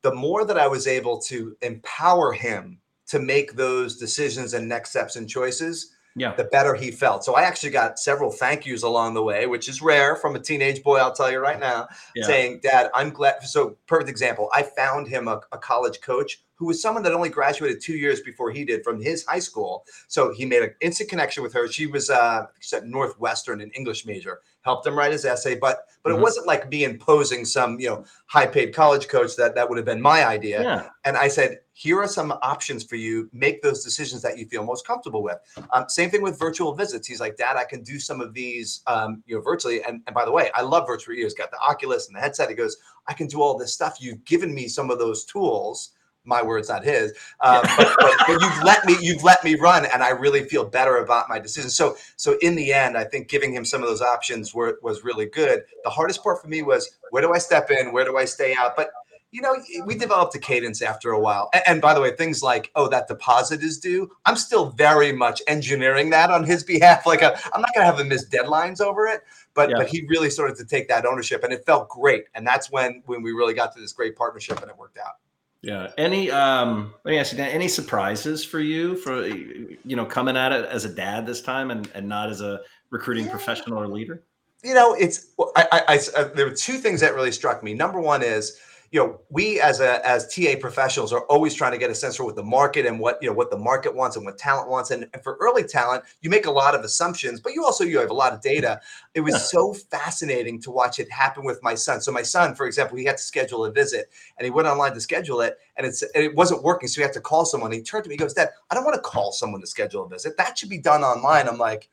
The 0.03 0.13
more 0.15 0.45
that 0.45 0.59
I 0.59 0.67
was 0.67 0.87
able 0.87 1.19
to 1.23 1.57
empower 1.63 2.33
him 2.33 2.81
to 3.09 3.19
make 3.19 3.55
those 3.55 3.97
decisions 3.97 4.55
and 4.55 4.69
next 4.69 4.91
steps 4.91 5.17
and 5.17 5.29
choices, 5.29 5.95
Yeah. 6.17 6.35
the 6.35 6.45
better 6.45 6.75
he 6.75 6.91
felt. 6.91 7.25
So 7.25 7.35
I 7.35 7.43
actually 7.43 7.71
got 7.71 7.99
several 7.99 8.31
thank 8.31 8.67
yous 8.67 8.83
along 8.83 9.15
the 9.15 9.23
way, 9.23 9.47
which 9.47 9.69
is 9.69 9.81
rare 9.81 10.17
from 10.17 10.35
a 10.35 10.39
teenage 10.41 10.83
boy, 10.83 10.97
I'll 10.99 11.13
tell 11.15 11.31
you 11.31 11.39
right 11.39 11.61
now, 11.61 11.89
Yeah. 12.17 12.27
saying, 12.27 12.61
Dad, 12.63 12.91
I'm 12.95 13.11
glad. 13.11 13.43
So, 13.45 13.77
perfect 13.87 14.11
example. 14.11 14.51
I 14.53 14.63
found 14.63 15.07
him 15.09 15.29
a, 15.29 15.41
a 15.53 15.59
college 15.59 16.01
coach 16.01 16.43
who 16.57 16.67
was 16.67 16.83
someone 16.83 17.05
that 17.05 17.13
only 17.13 17.29
graduated 17.29 17.81
two 17.81 17.93
years 17.93 18.21
before 18.21 18.51
he 18.51 18.65
did 18.65 18.83
from 18.83 19.01
his 19.01 19.25
high 19.25 19.39
school. 19.39 19.85
So, 20.09 20.33
he 20.35 20.45
made 20.45 20.63
an 20.63 20.75
instant 20.81 21.09
connection 21.09 21.45
with 21.45 21.53
her. 21.55 21.69
She 21.69 21.87
was 21.87 22.11
uh, 22.11 22.47
she's 22.59 22.73
at 22.73 22.85
Northwestern, 22.87 23.61
an 23.61 23.71
English 23.77 24.05
major, 24.05 24.41
helped 24.63 24.85
him 24.87 24.99
write 24.99 25.13
his 25.13 25.25
essay, 25.25 25.55
but 25.55 25.85
but 26.03 26.13
Mhm. 26.13 26.17
it 26.19 26.21
wasn't 26.23 26.47
like 26.49 26.69
me 26.69 26.83
imposing 26.85 27.45
some 27.45 27.79
you 27.79 27.89
know 27.91 28.05
high 28.27 28.47
paid 28.47 28.75
college 28.75 29.07
coach 29.07 29.37
that 29.37 29.55
that 29.55 29.69
would 29.69 29.79
have 29.79 29.87
been 29.87 30.03
my 30.03 30.27
idea. 30.27 30.63
Yeah. 30.63 30.89
And 31.05 31.17
I 31.17 31.29
said, 31.29 31.61
here 31.79 32.01
are 32.01 32.09
some 32.09 32.33
options 32.43 32.83
for 32.83 32.97
you. 32.97 33.31
Make 33.33 33.63
those 33.63 33.85
decisions 33.85 34.21
that 34.23 34.37
you 34.37 34.47
feel 34.47 34.65
most 34.65 34.85
comfortable 34.85 35.23
with. 35.23 35.39
Um, 35.73 35.85
same 35.89 36.11
thing 36.11 36.23
with 36.23 36.37
virtual 36.37 36.75
visits. 36.75 37.07
He's 37.07 37.21
like, 37.21 37.37
Dad, 37.37 37.57
I 37.57 37.63
can 37.63 37.85
do 37.85 38.01
some 38.01 38.21
of 38.21 38.35
these, 38.35 38.83
um, 38.89 39.23
you 39.27 39.37
know, 39.37 39.41
virtually. 39.41 39.81
And, 39.85 40.03
and 40.09 40.13
by 40.13 40.25
the 40.25 40.33
way, 40.33 40.51
I 40.57 40.63
love 40.63 40.89
virtual. 40.89 41.15
He's 41.15 41.35
got 41.35 41.53
the 41.53 41.59
Oculus 41.61 42.09
and 42.09 42.17
the 42.17 42.21
headset. 42.21 42.49
He 42.49 42.57
goes, 42.57 42.79
I 43.07 43.15
can 43.15 43.29
do 43.29 43.41
all 43.41 43.57
this 43.57 43.73
stuff. 43.73 43.99
You've 44.01 44.25
given 44.25 44.53
me 44.53 44.67
some 44.67 44.91
of 44.91 44.99
those 44.99 45.25
tools. 45.25 45.91
My 46.25 46.43
words, 46.43 46.69
not 46.69 46.83
his. 46.83 47.13
Um, 47.41 47.63
but, 47.77 47.95
but, 48.01 48.15
but 48.27 48.41
you've 48.43 48.63
let 48.65 48.85
me, 48.85 48.97
you've 49.01 49.23
let 49.23 49.45
me 49.45 49.55
run, 49.55 49.87
and 49.87 50.03
I 50.03 50.09
really 50.09 50.47
feel 50.49 50.65
better 50.65 50.97
about 50.97 51.29
my 51.29 51.39
decision. 51.39 51.71
So, 51.71 51.97
so 52.17 52.37
in 52.43 52.57
the 52.57 52.73
end, 52.73 52.99
I 52.99 53.05
think 53.05 53.29
giving 53.29 53.55
him 53.55 53.65
some 53.65 53.83
of 53.83 53.89
those 53.89 54.03
options 54.03 54.53
were 54.53 54.81
was 54.83 55.05
really 55.05 55.27
good. 55.27 55.63
The 55.85 55.91
hardest 55.91 56.25
part 56.25 56.43
for 56.43 56.49
me 56.49 56.63
was 56.63 56.91
where 57.13 57.23
do 57.23 57.33
I 57.33 57.39
step 57.39 57.71
in, 57.71 57.93
where 57.93 58.05
do 58.05 58.19
I 58.19 58.25
stay 58.25 58.55
out, 58.55 58.75
but 58.77 58.91
you 59.31 59.43
know, 59.43 59.57
we 59.85 59.95
developed 59.95 60.35
a 60.35 60.39
cadence 60.39 60.81
after 60.81 61.11
a 61.11 61.21
while. 61.21 61.51
And, 61.53 61.63
and 61.67 61.81
by 61.83 61.93
the 61.93 62.01
way, 62.01 62.13
things 62.17 62.43
like, 62.43 62.71
oh, 62.75 62.89
that 62.89 63.09
deposit 63.09 63.63
is 63.63 63.79
due. 63.79 64.11
I'm 64.25 64.37
still 64.37 64.71
very 64.71 65.13
much 65.13 65.43
engineering 65.47 66.11
that 66.11 66.31
on 66.31 66.45
his 66.45 66.65
behalf. 66.73 67.05
Like, 67.07 67.23
i 67.23 67.29
am 67.29 67.61
not 67.61 67.75
going 67.75 67.81
to 67.81 67.85
have 67.85 68.01
him 68.01 68.09
miss 68.09 68.29
deadlines 68.29 68.81
over 68.81 69.07
it. 69.07 69.23
But 69.55 69.71
Yeah. 69.71 69.79
but 69.79 69.89
he 69.89 70.07
really 70.09 70.31
started 70.31 70.57
to 70.59 70.65
take 70.65 70.89
that 70.89 71.05
ownership, 71.05 71.43
and 71.43 71.53
it 71.53 71.67
felt 71.67 71.89
great. 71.89 72.25
And 72.35 72.47
that's 72.47 72.71
when 72.71 73.03
when 73.07 73.23
we 73.23 73.33
really 73.33 73.55
got 73.55 73.75
to 73.75 73.81
this 73.81 73.93
great 73.93 74.15
partnership, 74.17 74.61
and 74.63 74.71
it 74.71 74.77
worked 74.79 74.99
out. 74.99 75.15
Yeah. 75.63 75.91
Any 75.99 76.31
um 76.31 76.95
let 77.05 77.11
me 77.11 77.19
ask 77.19 77.33
you 77.33 77.43
any 77.43 77.67
surprises 77.67 78.45
for 78.45 78.61
you 78.61 78.97
for 78.97 79.27
you 79.27 79.97
know 79.97 80.07
coming 80.07 80.37
at 80.37 80.53
it 80.53 80.65
as 80.67 80.85
a 80.85 80.89
dad 80.89 81.27
this 81.27 81.43
time 81.43 81.73
and, 81.73 81.91
and 81.95 82.09
not 82.09 82.31
as 82.31 82.41
a 82.41 82.61
recruiting 82.91 83.25
Yeah. 83.25 83.33
professional 83.33 83.79
or 83.81 83.89
leader? 83.89 84.23
you 84.65 84.75
know 84.75 84.93
it's 84.95 85.29
well, 85.39 85.53
I, 85.55 85.69
I, 85.73 85.83
I 85.95 86.21
uh, 86.21 86.29
there 86.35 86.47
were 86.47 86.55
two 86.55 86.79
things 86.79 87.01
that 87.01 87.15
really 87.15 87.31
struck 87.31 87.63
me 87.63 87.75
number 87.75 88.01
one 88.01 88.23
is 88.23 88.59
you 88.91 88.99
know 89.01 89.21
we 89.29 89.61
as 89.61 89.81
a 89.81 90.07
as 90.07 90.35
ta 90.35 90.55
professionals 90.61 91.13
are 91.13 91.23
always 91.27 91.55
trying 91.55 91.73
to 91.73 91.79
get 91.79 91.91
a 91.91 91.95
sense 91.95 92.17
for 92.17 92.25
what 92.25 92.37
the 92.37 92.43
market 92.43 92.87
and 92.87 92.99
what 92.99 93.19
you 93.21 93.29
know 93.29 93.35
what 93.35 93.51
the 93.51 93.59
market 93.59 93.95
wants 93.95 94.17
and 94.17 94.25
what 94.25 94.39
talent 94.39 94.69
wants. 94.69 94.91
And, 94.91 95.09
and 95.13 95.23
for 95.23 95.37
early 95.41 95.63
talent 95.65 96.05
you 96.23 96.31
make 96.31 96.47
a 96.47 96.51
lot 96.51 96.75
of 96.75 96.83
assumptions 96.83 97.41
but 97.41 97.53
you 97.53 97.65
also 97.65 97.85
you 97.85 97.99
have 97.99 98.11
a 98.11 98.15
lot 98.15 98.33
of 98.33 98.41
data. 98.41 98.81
It 99.15 99.21
was 99.21 99.35
Yeah. 99.35 99.39
so 99.41 99.75
fascinating 99.75 100.61
to 100.63 100.71
watch 100.71 100.99
it 100.99 101.11
happen 101.11 101.45
with 101.45 101.63
my 101.63 101.75
son. 101.75 102.01
So 102.01 102.13
my 102.13 102.23
son 102.23 102.55
for 102.55 102.67
example 102.67 102.97
he 102.97 103.05
had 103.05 103.19
to 103.19 103.23
schedule 103.23 103.65
a 103.67 103.71
visit 103.71 104.11
and 104.39 104.45
he 104.45 104.51
went 104.51 104.69
online 104.69 104.95
to 104.95 105.01
schedule 105.01 105.41
it 105.43 105.59
and 105.77 105.87
it's 105.87 106.03
and 106.03 106.25
it 106.25 106.35
wasn't 106.35 106.63
working 106.63 106.89
so 106.89 107.01
he 107.01 107.03
had 107.03 107.13
to 107.13 107.21
call 107.21 107.45
someone. 107.45 107.73
He 107.73 107.83
turned 107.83 108.05
to 108.05 108.09
me 108.09 108.15
he 108.15 108.19
goes 108.19 108.33
dad 108.35 108.51
i 108.71 108.75
don't 108.75 108.85
want 108.85 108.95
to 108.97 109.03
call 109.03 109.33
someone 109.33 109.61
to 109.61 109.67
schedule 109.67 110.05
a 110.05 110.09
visit. 110.09 110.37
That 110.37 110.57
should 110.57 110.71
be 110.71 110.79
done 110.79 111.03
online. 111.03 111.49
I'm 111.49 111.59
like 111.59 111.89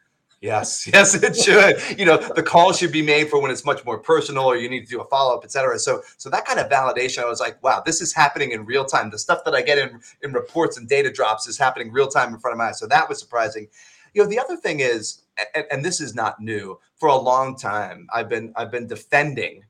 Yes, 0.46 0.86
yes, 0.94 1.16
it 1.16 1.36
should. 1.36 1.98
You 1.98 2.06
know, 2.06 2.18
the 2.18 2.44
call 2.44 2.72
should 2.72 2.92
be 2.92 3.02
made 3.02 3.30
for 3.30 3.42
when 3.42 3.50
it's 3.50 3.66
much 3.66 3.84
more 3.84 3.98
personal 3.98 4.46
or 4.46 4.56
you 4.58 4.70
need 4.70 4.82
to 4.82 4.90
do 4.90 5.02
a 5.02 5.06
follow 5.06 5.36
up, 5.36 5.44
et 5.44 5.52
cetera. 5.52 5.80
So, 5.80 6.04
so 6.18 6.30
that 6.30 6.46
kind 6.46 6.60
of 6.60 6.70
validation, 6.70 7.24
I 7.24 7.25
was 7.25 7.40
like, 7.40 7.62
wow, 7.64 7.82
this 7.84 8.00
is 8.00 8.14
happening 8.14 8.52
in 8.52 8.64
real 8.64 8.86
time. 8.86 9.10
The 9.10 9.18
stuff 9.18 9.44
that 9.46 9.56
I 9.56 9.64
get 9.64 9.80
in 9.80 10.00
in 10.22 10.34
reports 10.34 10.78
and 10.78 10.88
data 10.88 11.12
drops 11.12 11.48
is 11.48 11.58
happening 11.58 11.92
real 11.92 12.08
time 12.08 12.32
in 12.32 12.40
front 12.40 12.54
of 12.54 12.60
my 12.60 12.66
eyes. 12.66 12.80
So 12.80 12.86
that 12.86 13.10
was 13.10 13.20
surprising. 13.20 13.68
You 14.14 14.24
know, 14.24 14.30
the 14.30 14.40
other 14.40 14.56
thing 14.56 14.82
is, 14.82 15.24
and, 15.56 15.66
and 15.72 15.84
this 15.84 16.00
is 16.00 16.14
not 16.14 16.40
new. 16.40 16.80
For 16.98 17.10
a 17.10 17.16
long 17.18 17.58
time, 17.58 18.08
I've 18.14 18.30
been 18.30 18.54
I've 18.56 18.72
been 18.72 18.86
defending 18.88 19.64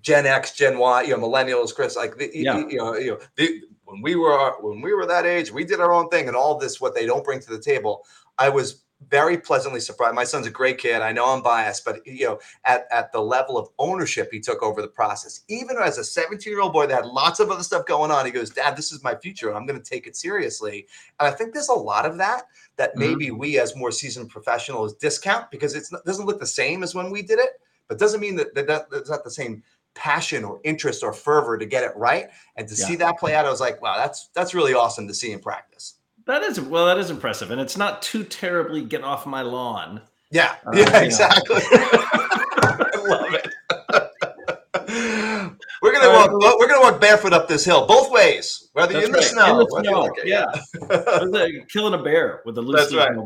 Gen 0.00 0.24
X, 0.26 0.52
Gen 0.56 0.78
Y, 0.78 1.02
you 1.02 1.16
know, 1.16 1.28
millennials, 1.28 1.74
Chris, 1.74 1.94
like 1.94 2.16
the, 2.16 2.30
Yeah. 2.32 2.66
you 2.66 2.78
know, 2.78 2.96
you 2.96 3.10
know, 3.12 3.18
the, 3.36 3.62
when 3.84 4.00
we 4.00 4.16
were 4.16 4.54
when 4.62 4.80
we 4.80 4.94
were 4.94 5.06
that 5.06 5.26
age, 5.26 5.52
we 5.52 5.64
did 5.64 5.78
our 5.78 5.92
own 5.92 6.08
thing, 6.08 6.26
and 6.26 6.36
all 6.36 6.58
this 6.58 6.80
what 6.80 6.94
they 6.94 7.04
don't 7.04 7.22
bring 7.24 7.38
to 7.40 7.50
the 7.50 7.60
table. 7.60 8.04
I 8.38 8.48
was 8.48 8.82
very 9.08 9.38
pleasantly 9.38 9.80
surprised. 9.80 10.14
My 10.14 10.24
son's 10.24 10.46
a 10.46 10.50
great 10.50 10.78
kid. 10.78 11.02
I 11.02 11.12
know 11.12 11.26
I'm 11.26 11.42
biased, 11.42 11.84
but 11.84 12.06
you 12.06 12.24
know, 12.26 12.38
at, 12.64 12.86
at 12.90 13.12
the 13.12 13.20
level 13.20 13.58
of 13.58 13.68
ownership 13.78 14.28
he 14.32 14.40
took 14.40 14.62
over 14.62 14.80
the 14.82 14.88
process, 14.88 15.40
even 15.48 15.76
as 15.78 15.98
a 15.98 16.04
17 16.04 16.50
year 16.52 16.60
old 16.60 16.72
boy 16.72 16.86
that 16.86 16.94
had 16.94 17.06
lots 17.06 17.40
of 17.40 17.50
other 17.50 17.62
stuff 17.62 17.86
going 17.86 18.10
on, 18.10 18.24
he 18.26 18.30
goes, 18.32 18.50
Dad, 18.50 18.76
this 18.76 18.92
is 18.92 19.02
my 19.02 19.14
future. 19.14 19.48
and 19.48 19.56
I'm 19.56 19.66
going 19.66 19.80
to 19.80 19.88
take 19.90 20.06
it 20.06 20.16
seriously. 20.16 20.86
And 21.20 21.28
I 21.28 21.30
think 21.32 21.52
there's 21.52 21.68
a 21.68 21.74
lot 21.74 22.06
of 22.06 22.16
that 22.18 22.44
that 22.76 22.94
Mhm. 22.94 22.98
maybe 22.98 23.30
we 23.30 23.58
as 23.58 23.76
more 23.76 23.90
seasoned 23.90 24.30
professionals 24.30 24.94
discount 24.94 25.50
because 25.50 25.74
it's, 25.74 25.92
it 25.92 26.04
doesn't 26.04 26.26
look 26.26 26.40
the 26.40 26.46
same 26.46 26.82
as 26.82 26.94
when 26.94 27.10
we 27.10 27.22
did 27.22 27.38
it, 27.38 27.60
but 27.88 27.98
doesn't 27.98 28.20
mean 28.20 28.36
that, 28.36 28.54
that, 28.54 28.66
that 28.66 28.86
it's 28.92 29.10
not 29.10 29.24
the 29.24 29.30
same 29.30 29.62
passion 29.94 30.42
or 30.44 30.58
interest 30.64 31.02
or 31.02 31.12
fervor 31.12 31.58
to 31.58 31.66
get 31.66 31.84
it 31.84 31.92
right. 31.96 32.28
And 32.56 32.66
to 32.68 32.74
Yeah. 32.74 32.86
see 32.86 32.96
that 32.96 33.18
play 33.18 33.34
out, 33.34 33.44
I 33.46 33.50
was 33.50 33.60
like, 33.60 33.82
wow, 33.82 33.96
that's 33.96 34.28
that's 34.34 34.54
really 34.54 34.74
awesome 34.74 35.06
to 35.08 35.14
see 35.14 35.32
in 35.32 35.40
practice. 35.40 35.94
That 36.26 36.42
is 36.42 36.60
well, 36.60 36.86
that 36.86 36.98
is 36.98 37.10
impressive. 37.10 37.50
And 37.50 37.60
it's 37.60 37.76
not 37.76 38.02
too 38.02 38.24
terribly 38.24 38.82
get 38.84 39.02
off 39.02 39.26
my 39.26 39.42
lawn. 39.42 40.02
Yeah, 40.30 40.54
Uh, 40.66 40.70
yeah, 40.74 41.00
exactly. 41.00 41.56
I 41.72 42.90
love 43.08 43.34
it. 43.34 43.48
we're 45.82 45.92
gonna 45.92 46.08
right, 46.08 46.30
walk. 46.32 46.58
We're 46.58 46.68
gonna 46.68 46.80
walk 46.80 47.00
barefoot 47.00 47.32
up 47.32 47.48
this 47.48 47.64
hill, 47.64 47.86
both 47.86 48.10
ways, 48.10 48.70
whether 48.72 48.92
you're 48.94 49.04
in 49.04 49.12
the 49.12 49.22
snow. 49.22 49.60
In 49.60 49.66
the 49.66 49.82
snow, 49.82 50.10
yeah. 50.24 50.46
Like 51.26 51.68
killing 51.68 51.94
a 51.98 52.02
bear 52.02 52.40
with 52.46 52.56
a 52.58 52.62
loose 52.62 52.90
That's 52.90 52.94
right. 52.94 53.16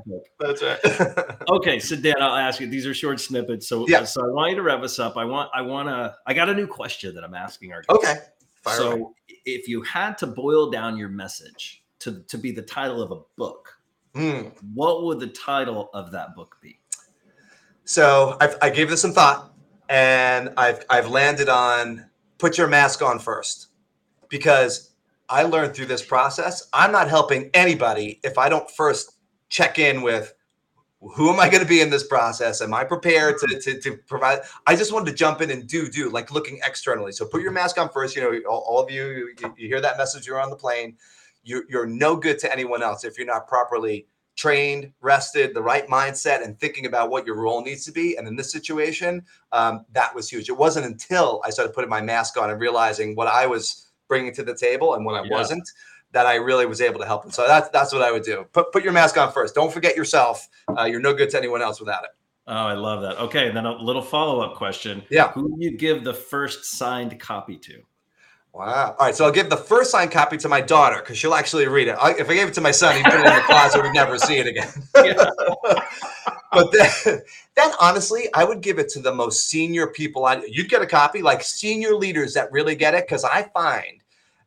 That's 0.41 0.63
right. 0.63 1.37
Okay, 1.49 1.79
so 1.79 1.95
Dan, 1.97 2.15
I'll 2.21 2.35
ask 2.37 2.61
you. 2.61 2.67
These 2.67 2.87
are 2.87 2.95
short 2.95 3.21
snippets, 3.21 3.69
so 3.69 3.87
Yeah. 3.89 4.05
so 4.05 4.23
I 4.23 4.31
want 4.33 4.51
you 4.51 4.57
to 4.57 4.63
rev 4.63 4.83
us 4.83 4.99
up. 4.99 5.17
I 5.17 5.25
want 5.25 5.51
I 5.55 5.63
want 5.63 5.89
to. 5.89 6.15
I 6.27 6.35
got 6.35 6.49
a 6.49 6.55
new 6.55 6.67
question 6.67 7.15
that 7.15 7.23
I'm 7.25 7.35
asking 7.35 7.73
our 7.73 7.83
guests. 7.83 8.05
okay. 8.05 8.19
Fire 8.63 8.77
so 8.77 8.93
away. 8.93 9.05
if 9.45 9.69
you 9.69 9.83
had 9.83 10.19
to 10.19 10.27
boil 10.27 10.71
down 10.71 10.97
your 10.97 11.09
message 11.09 11.83
to 12.01 12.23
to 12.29 12.39
be 12.39 12.51
the 12.53 12.63
title 12.63 13.03
of 13.03 13.11
a 13.11 13.21
book, 13.37 13.79
Hmm. 14.15 14.49
what 14.75 15.05
would 15.05 15.21
the 15.21 15.27
title 15.27 15.91
of 15.93 16.11
that 16.13 16.35
book 16.35 16.57
be? 16.63 16.79
So 17.85 18.37
I've, 18.41 18.57
I 18.63 18.71
gave 18.71 18.89
this 18.91 19.03
some 19.03 19.13
thought, 19.13 19.53
and 19.89 20.53
I've 20.57 20.85
I've 20.91 21.09
landed 21.09 21.49
on 21.49 22.07
put 22.39 22.59
your 22.59 22.69
mask 22.69 23.03
on 23.03 23.19
first, 23.19 23.69
because 24.29 24.93
I 25.29 25.43
learned 25.43 25.75
through 25.75 25.87
this 25.87 26.05
process 26.05 26.69
I'm 26.73 26.93
not 26.93 27.09
helping 27.09 27.51
anybody 27.55 28.21
if 28.23 28.39
I 28.39 28.49
don't 28.49 28.71
first 28.71 29.19
check 29.49 29.79
in 29.79 30.03
with 30.03 30.33
who 31.01 31.31
am 31.33 31.39
I 31.39 31.49
going 31.49 31.63
to 31.63 31.69
be 31.69 31.81
in 31.83 31.91
this 31.91 32.07
process? 32.07 32.63
Am 32.63 32.73
I 32.73 32.83
prepared 32.83 33.39
to, 33.39 33.61
to, 33.61 33.81
to 33.81 33.97
provide? 34.09 34.41
I 34.67 34.75
just 34.75 34.93
wanted 34.93 35.11
to 35.11 35.17
jump 35.17 35.41
in 35.41 35.51
and 35.51 35.67
do 35.69 35.89
do 35.89 36.09
like 36.09 36.33
looking 36.33 36.59
externally. 36.65 37.13
So 37.13 37.27
put 37.27 37.43
your 37.43 37.53
mask 37.53 37.79
on 37.79 37.91
first. 37.91 38.17
You 38.17 38.23
know, 38.23 38.51
all, 38.51 38.65
all 38.67 38.83
of 38.83 38.91
you, 38.91 39.33
you, 39.39 39.55
you 39.57 39.69
hear 39.69 39.81
that 39.81 39.99
message. 39.99 40.27
You're 40.27 40.41
on 40.41 40.51
the 40.51 40.57
plane. 40.57 40.97
You're, 41.47 41.65
you're 41.69 41.87
no 41.87 42.17
good 42.17 42.39
to 42.41 42.53
anyone 42.53 42.83
else 42.83 43.05
if 43.05 43.17
you're 43.17 43.27
not 43.27 43.47
properly 43.49 44.07
trained, 44.37 44.93
rested, 45.01 45.55
the 45.55 45.63
right 45.63 45.87
mindset, 45.89 46.45
and 46.45 46.61
thinking 46.61 46.85
about 46.85 47.09
what 47.09 47.25
your 47.25 47.37
role 47.37 47.63
needs 47.63 47.85
to 47.87 47.93
be. 47.93 48.17
And 48.17 48.29
in 48.29 48.37
this 48.37 48.53
situation, 48.53 49.25
um, 49.53 49.87
that 49.93 50.15
was 50.15 50.29
huge. 50.29 50.51
It 50.51 50.59
wasn't 50.59 50.85
until 50.87 51.41
I 51.45 51.51
started 51.51 51.73
putting 51.73 51.89
my 51.89 52.03
mask 52.03 52.37
on 52.37 52.51
and 52.51 52.61
realizing 52.61 53.15
what 53.15 53.29
I 53.29 53.47
was 53.47 53.87
bringing 54.09 54.35
to 54.35 54.43
the 54.43 54.55
table 54.55 54.95
and 54.95 55.07
what 55.07 55.15
I 55.15 55.25
Yeah. 55.25 55.33
wasn't 55.39 55.67
that 56.13 56.27
I 56.27 56.35
really 56.35 56.67
was 56.67 56.81
able 56.81 57.01
to 57.01 57.07
help 57.07 57.25
And 57.25 57.35
So 57.35 57.47
that's 57.47 57.69
that's 57.71 57.93
what 57.93 58.03
I 58.03 58.13
would 58.13 58.23
do. 58.23 58.45
Put 58.53 58.73
put 58.73 58.85
your 58.85 58.93
mask 58.93 59.17
on 59.17 59.33
first. 59.33 59.55
Don't 59.55 59.73
forget 59.73 59.97
yourself. 59.97 60.49
Uh, 60.79 60.85
you're 60.85 61.01
no 61.01 61.15
good 61.15 61.31
to 61.31 61.39
anyone 61.39 61.63
else 61.63 61.81
without 61.81 62.05
it. 62.05 62.11
Oh, 62.47 62.53
I 62.55 62.75
love 62.75 63.03
that. 63.03 63.19
Okay, 63.19 63.49
and 63.49 63.57
then 63.57 63.67
a 63.67 63.73
little 63.73 64.03
follow 64.03 64.41
up 64.41 64.55
question. 64.55 65.03
Yeah. 65.11 65.33
Who 65.33 65.49
do 65.49 65.57
you 65.59 65.77
give 65.77 66.05
the 66.05 66.15
first 66.15 66.65
signed 66.65 67.19
copy 67.19 67.57
to? 67.57 67.83
Wow. 68.57 68.97
All 68.99 69.07
right. 69.07 69.15
So 69.15 69.27
I'll 69.27 69.33
give 69.33 69.51
the 69.51 69.57
first 69.59 69.91
signed 69.91 70.11
copy 70.11 70.39
to 70.39 70.49
my 70.49 70.63
daughter 70.63 70.97
because 71.01 71.19
she'll 71.19 71.35
actually 71.35 71.69
read 71.69 71.89
it. 71.89 71.97
I, 72.01 72.13
if 72.13 72.31
I 72.31 72.35
gave 72.35 72.49
it 72.49 72.55
to 72.55 72.63
my 72.63 72.71
son, 72.71 72.97
he'd 72.97 73.05
put 73.05 73.21
it 73.21 73.27
in 73.27 73.35
the 73.35 73.43
closet. 73.43 73.83
We'd 73.83 73.93
never 73.93 74.17
see 74.17 74.39
it 74.39 74.47
again. 74.47 74.69
Yeah. 75.05 75.29
but 76.53 76.73
then, 76.73 77.21
then 77.55 77.73
honestly, 77.79 78.29
I 78.33 78.45
would 78.45 78.63
give 78.63 78.79
it 78.79 78.89
to 78.91 79.01
the 79.01 79.15
most 79.15 79.51
senior 79.51 79.89
people. 79.89 80.25
I 80.25 80.43
you'd 80.49 80.71
get 80.71 80.81
a 80.81 80.87
copy 80.87 81.21
like 81.21 81.43
senior 81.43 81.95
leaders 81.95 82.33
that 82.33 82.51
really 82.51 82.75
get 82.75 82.95
it 82.95 83.07
because 83.07 83.25
I 83.25 83.43
find 83.43 84.03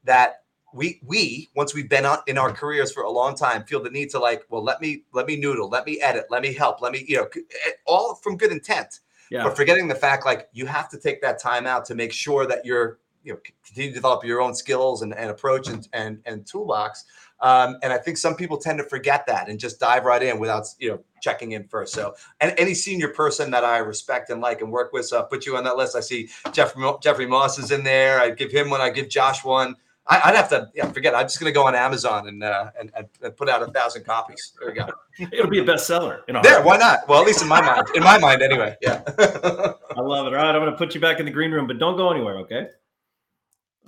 that 0.06 0.42
we 0.74 1.00
we 1.06 1.50
once 1.56 1.76
we've 1.76 1.88
been 1.88 2.08
in 2.26 2.40
our 2.40 2.52
careers 2.52 2.92
for 2.92 3.04
a 3.04 3.12
long 3.12 3.36
time 3.36 3.64
feel 3.64 3.82
the 3.82 3.90
need 3.90 4.10
to 4.12 4.20
like 4.20 4.44
well 4.50 4.64
let 4.64 4.82
me 4.82 5.04
let 5.14 5.26
me 5.26 5.36
noodle 5.36 5.68
let 5.68 5.86
me 5.86 6.00
edit 6.00 6.26
let 6.30 6.44
me 6.44 6.54
help 6.54 6.80
let 6.80 6.92
me 6.92 7.04
you 7.08 7.18
know 7.18 7.28
eh, 7.36 7.72
all 7.88 8.14
from 8.14 8.38
good 8.38 8.52
intent 8.52 9.00
Yeah. 9.32 9.44
but 9.44 9.56
forgetting 9.56 9.88
the 9.88 9.96
fact 9.96 10.26
like 10.26 10.48
you 10.54 10.68
have 10.68 10.88
to 10.90 11.00
take 11.00 11.24
that 11.24 11.40
time 11.40 11.66
out 11.66 11.86
to 11.86 11.96
make 11.96 12.14
sure 12.14 12.46
that 12.46 12.66
you're 12.66 13.00
you 13.24 13.34
know 13.34 13.40
continue 13.66 13.90
to 13.90 13.96
develop 13.96 14.24
your 14.24 14.42
own 14.42 14.56
skills 14.56 15.02
and, 15.02 15.14
and 15.14 15.30
approach 15.30 15.68
and, 15.68 15.88
and 15.94 16.20
and 16.26 16.46
toolbox 16.46 17.06
um, 17.42 17.78
and 17.84 17.94
i 17.94 17.98
think 17.98 18.18
some 18.18 18.36
people 18.36 18.58
tend 18.58 18.78
to 18.78 18.84
forget 18.86 19.26
that 19.28 19.50
and 19.50 19.60
just 19.60 19.80
dive 19.80 20.06
right 20.06 20.24
in 20.24 20.40
without 20.40 20.66
you 20.80 20.90
know 20.90 21.00
checking 21.22 21.52
in 21.54 21.68
first. 21.68 21.94
So 21.94 22.16
and 22.42 22.54
any 22.58 22.74
senior 22.74 23.10
person 23.10 23.52
that 23.52 23.64
i 23.64 23.78
respect 23.80 24.30
and 24.30 24.42
like 24.42 24.62
and 24.62 24.72
work 24.72 24.94
with 24.94 25.06
so 25.06 25.18
i'll 25.18 25.26
put 25.26 25.46
you 25.46 25.58
on 25.58 25.64
that 25.66 25.78
list. 25.78 25.96
I 25.96 26.00
see 26.00 26.30
jeffrey, 26.52 26.82
Mo- 26.82 27.00
jeffrey 27.02 27.26
moss 27.26 27.60
is 27.60 27.72
in 27.72 27.84
there. 27.84 28.20
I 28.20 28.32
give 28.32 28.52
him 28.52 28.70
one. 28.70 28.82
I 28.82 28.90
give 28.90 29.10
josh 29.10 29.44
one. 29.44 29.76
I, 30.08 30.22
i'd 30.26 30.36
have 30.36 30.50
to 30.50 30.70
yeah 30.74 30.92
forget 30.92 31.14
i'm 31.14 31.26
just 31.26 31.40
going 31.40 31.54
to 31.54 31.56
go 31.58 31.68
on 31.68 31.76
amazon 31.76 32.28
and, 32.28 32.44
uh, 32.44 32.72
and 32.80 32.92
and 32.96 33.08
and 33.22 33.36
put 33.38 33.50
out 33.50 33.62
a 33.62 33.68
thousand 33.72 34.06
copies. 34.06 34.54
There 34.60 34.70
we 34.70 34.76
go. 34.76 34.88
It'll 35.34 35.50
be 35.50 35.60
a 35.60 35.64
bestseller. 35.64 36.22
You 36.28 36.34
know. 36.34 36.42
there 36.42 36.64
why 36.64 36.78
not? 36.78 37.08
Well 37.08 37.22
at 37.22 37.28
least 37.28 37.42
in 37.42 37.48
my 37.48 37.62
mind 37.62 37.88
in 37.96 38.04
my 38.04 38.18
mind 38.18 38.42
anyway 38.42 38.76
yeah. 38.82 39.04
I 39.96 40.02
love 40.02 40.28
it. 40.28 40.34
All 40.34 40.44
right, 40.44 40.56
I'm 40.56 40.62
going 40.62 40.72
to 40.72 40.78
put 40.78 40.96
you 40.96 41.02
back 41.02 41.20
in 41.20 41.26
the 41.26 41.32
green 41.32 41.52
room, 41.52 41.68
but 41.68 41.78
don't 41.78 41.98
go 41.98 42.12
anywhere, 42.12 42.38
okay? 42.38 42.68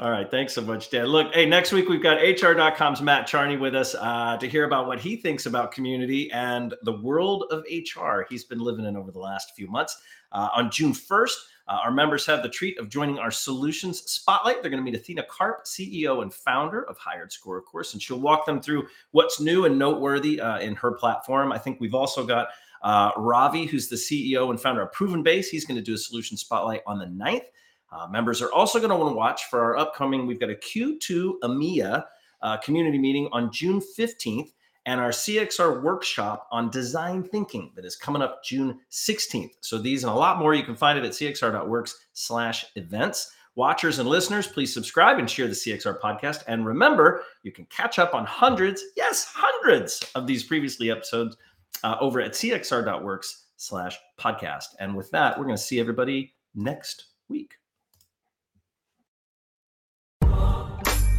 All 0.01 0.09
right, 0.09 0.31
thanks 0.31 0.53
so 0.53 0.61
much, 0.61 0.89
Dan. 0.89 1.05
Look, 1.05 1.31
hey, 1.35 1.45
next 1.45 1.71
week 1.71 1.87
we've 1.87 2.01
got 2.01 2.15
HR.com's 2.15 3.03
Matt 3.03 3.27
Charney 3.27 3.55
with 3.55 3.75
us 3.75 3.93
uh, 3.93 4.35
to 4.37 4.49
hear 4.49 4.63
about 4.63 4.87
what 4.87 4.99
he 4.99 5.15
thinks 5.15 5.45
about 5.45 5.71
community 5.71 6.31
and 6.31 6.73
the 6.81 6.93
world 6.93 7.45
of 7.51 7.63
HR 7.71 8.25
he's 8.27 8.43
been 8.43 8.57
living 8.57 8.85
in 8.85 8.97
over 8.97 9.11
the 9.11 9.19
last 9.19 9.53
few 9.55 9.67
months. 9.67 10.01
Uh, 10.31 10.49
on 10.55 10.71
June 10.71 10.91
1st, 10.91 11.35
uh, 11.67 11.77
our 11.83 11.91
members 11.91 12.25
have 12.25 12.41
the 12.41 12.49
treat 12.49 12.79
of 12.79 12.89
joining 12.89 13.19
our 13.19 13.29
solutions 13.29 14.01
spotlight. 14.11 14.63
They're 14.63 14.71
going 14.71 14.83
to 14.83 14.91
meet 14.91 14.99
Athena 14.99 15.23
Karp, 15.29 15.65
CEO 15.65 16.23
and 16.23 16.33
founder 16.33 16.81
of 16.89 16.97
HiredScore, 16.97 17.59
of 17.59 17.65
course, 17.65 17.93
and 17.93 18.01
she'll 18.01 18.19
walk 18.19 18.47
them 18.47 18.59
through 18.59 18.87
what's 19.11 19.39
new 19.39 19.65
and 19.65 19.77
noteworthy 19.77 20.41
uh, 20.41 20.57
in 20.61 20.73
her 20.77 20.93
platform. 20.93 21.51
I 21.51 21.59
think 21.59 21.79
we've 21.79 21.93
also 21.93 22.25
got 22.25 22.47
uh, 22.81 23.11
Ravi, 23.17 23.67
who's 23.67 23.87
the 23.87 23.97
CEO 23.97 24.49
and 24.49 24.59
founder 24.59 24.81
of 24.81 24.91
ProvenBase. 24.93 25.45
He's 25.45 25.65
going 25.65 25.77
to 25.77 25.83
do 25.83 25.93
a 25.93 25.99
solution 25.99 26.37
spotlight 26.37 26.81
on 26.87 26.97
the 26.97 27.05
9th. 27.05 27.45
Uh, 27.91 28.07
members 28.07 28.41
are 28.41 28.51
also 28.51 28.79
going 28.79 28.89
to 28.89 28.95
want 28.95 29.11
to 29.11 29.15
watch 29.15 29.45
for 29.49 29.61
our 29.61 29.77
upcoming, 29.77 30.25
we've 30.25 30.39
got 30.39 30.49
a 30.49 30.55
Q2 30.55 31.39
EMEA 31.43 32.03
uh, 32.41 32.57
community 32.57 32.97
meeting 32.97 33.27
on 33.31 33.51
June 33.51 33.81
15th 33.97 34.51
and 34.85 34.99
our 34.99 35.09
CXR 35.09 35.81
workshop 35.83 36.47
on 36.51 36.69
design 36.69 37.23
thinking 37.23 37.71
that 37.75 37.85
is 37.85 37.95
coming 37.95 38.21
up 38.21 38.43
June 38.43 38.79
16th. 38.91 39.51
So 39.61 39.77
these 39.77 40.03
and 40.03 40.11
a 40.11 40.15
lot 40.15 40.39
more 40.39 40.55
you 40.55 40.63
can 40.63 40.75
find 40.75 40.97
it 40.97 41.05
at 41.05 41.11
cxr.works 41.11 42.07
slash 42.13 42.65
events. 42.75 43.31
Watchers 43.55 43.99
and 43.99 44.07
listeners, 44.07 44.47
please 44.47 44.73
subscribe 44.73 45.19
and 45.19 45.29
share 45.29 45.47
the 45.47 45.53
CXR 45.53 45.99
podcast. 45.99 46.43
And 46.47 46.65
remember, 46.65 47.23
you 47.43 47.51
can 47.51 47.65
catch 47.65 47.99
up 47.99 48.15
on 48.15 48.25
hundreds, 48.25 48.81
yes, 48.95 49.25
hundreds 49.25 50.09
of 50.15 50.25
these 50.25 50.43
previously 50.43 50.89
episodes 50.89 51.35
uh, 51.83 51.97
over 51.99 52.21
at 52.21 52.31
cxr.works 52.31 53.47
slash 53.57 53.99
podcast. 54.17 54.67
And 54.79 54.95
with 54.95 55.11
that, 55.11 55.37
we're 55.37 55.45
going 55.45 55.57
to 55.57 55.61
see 55.61 55.79
everybody 55.79 56.33
next 56.55 57.07
week. 57.27 57.55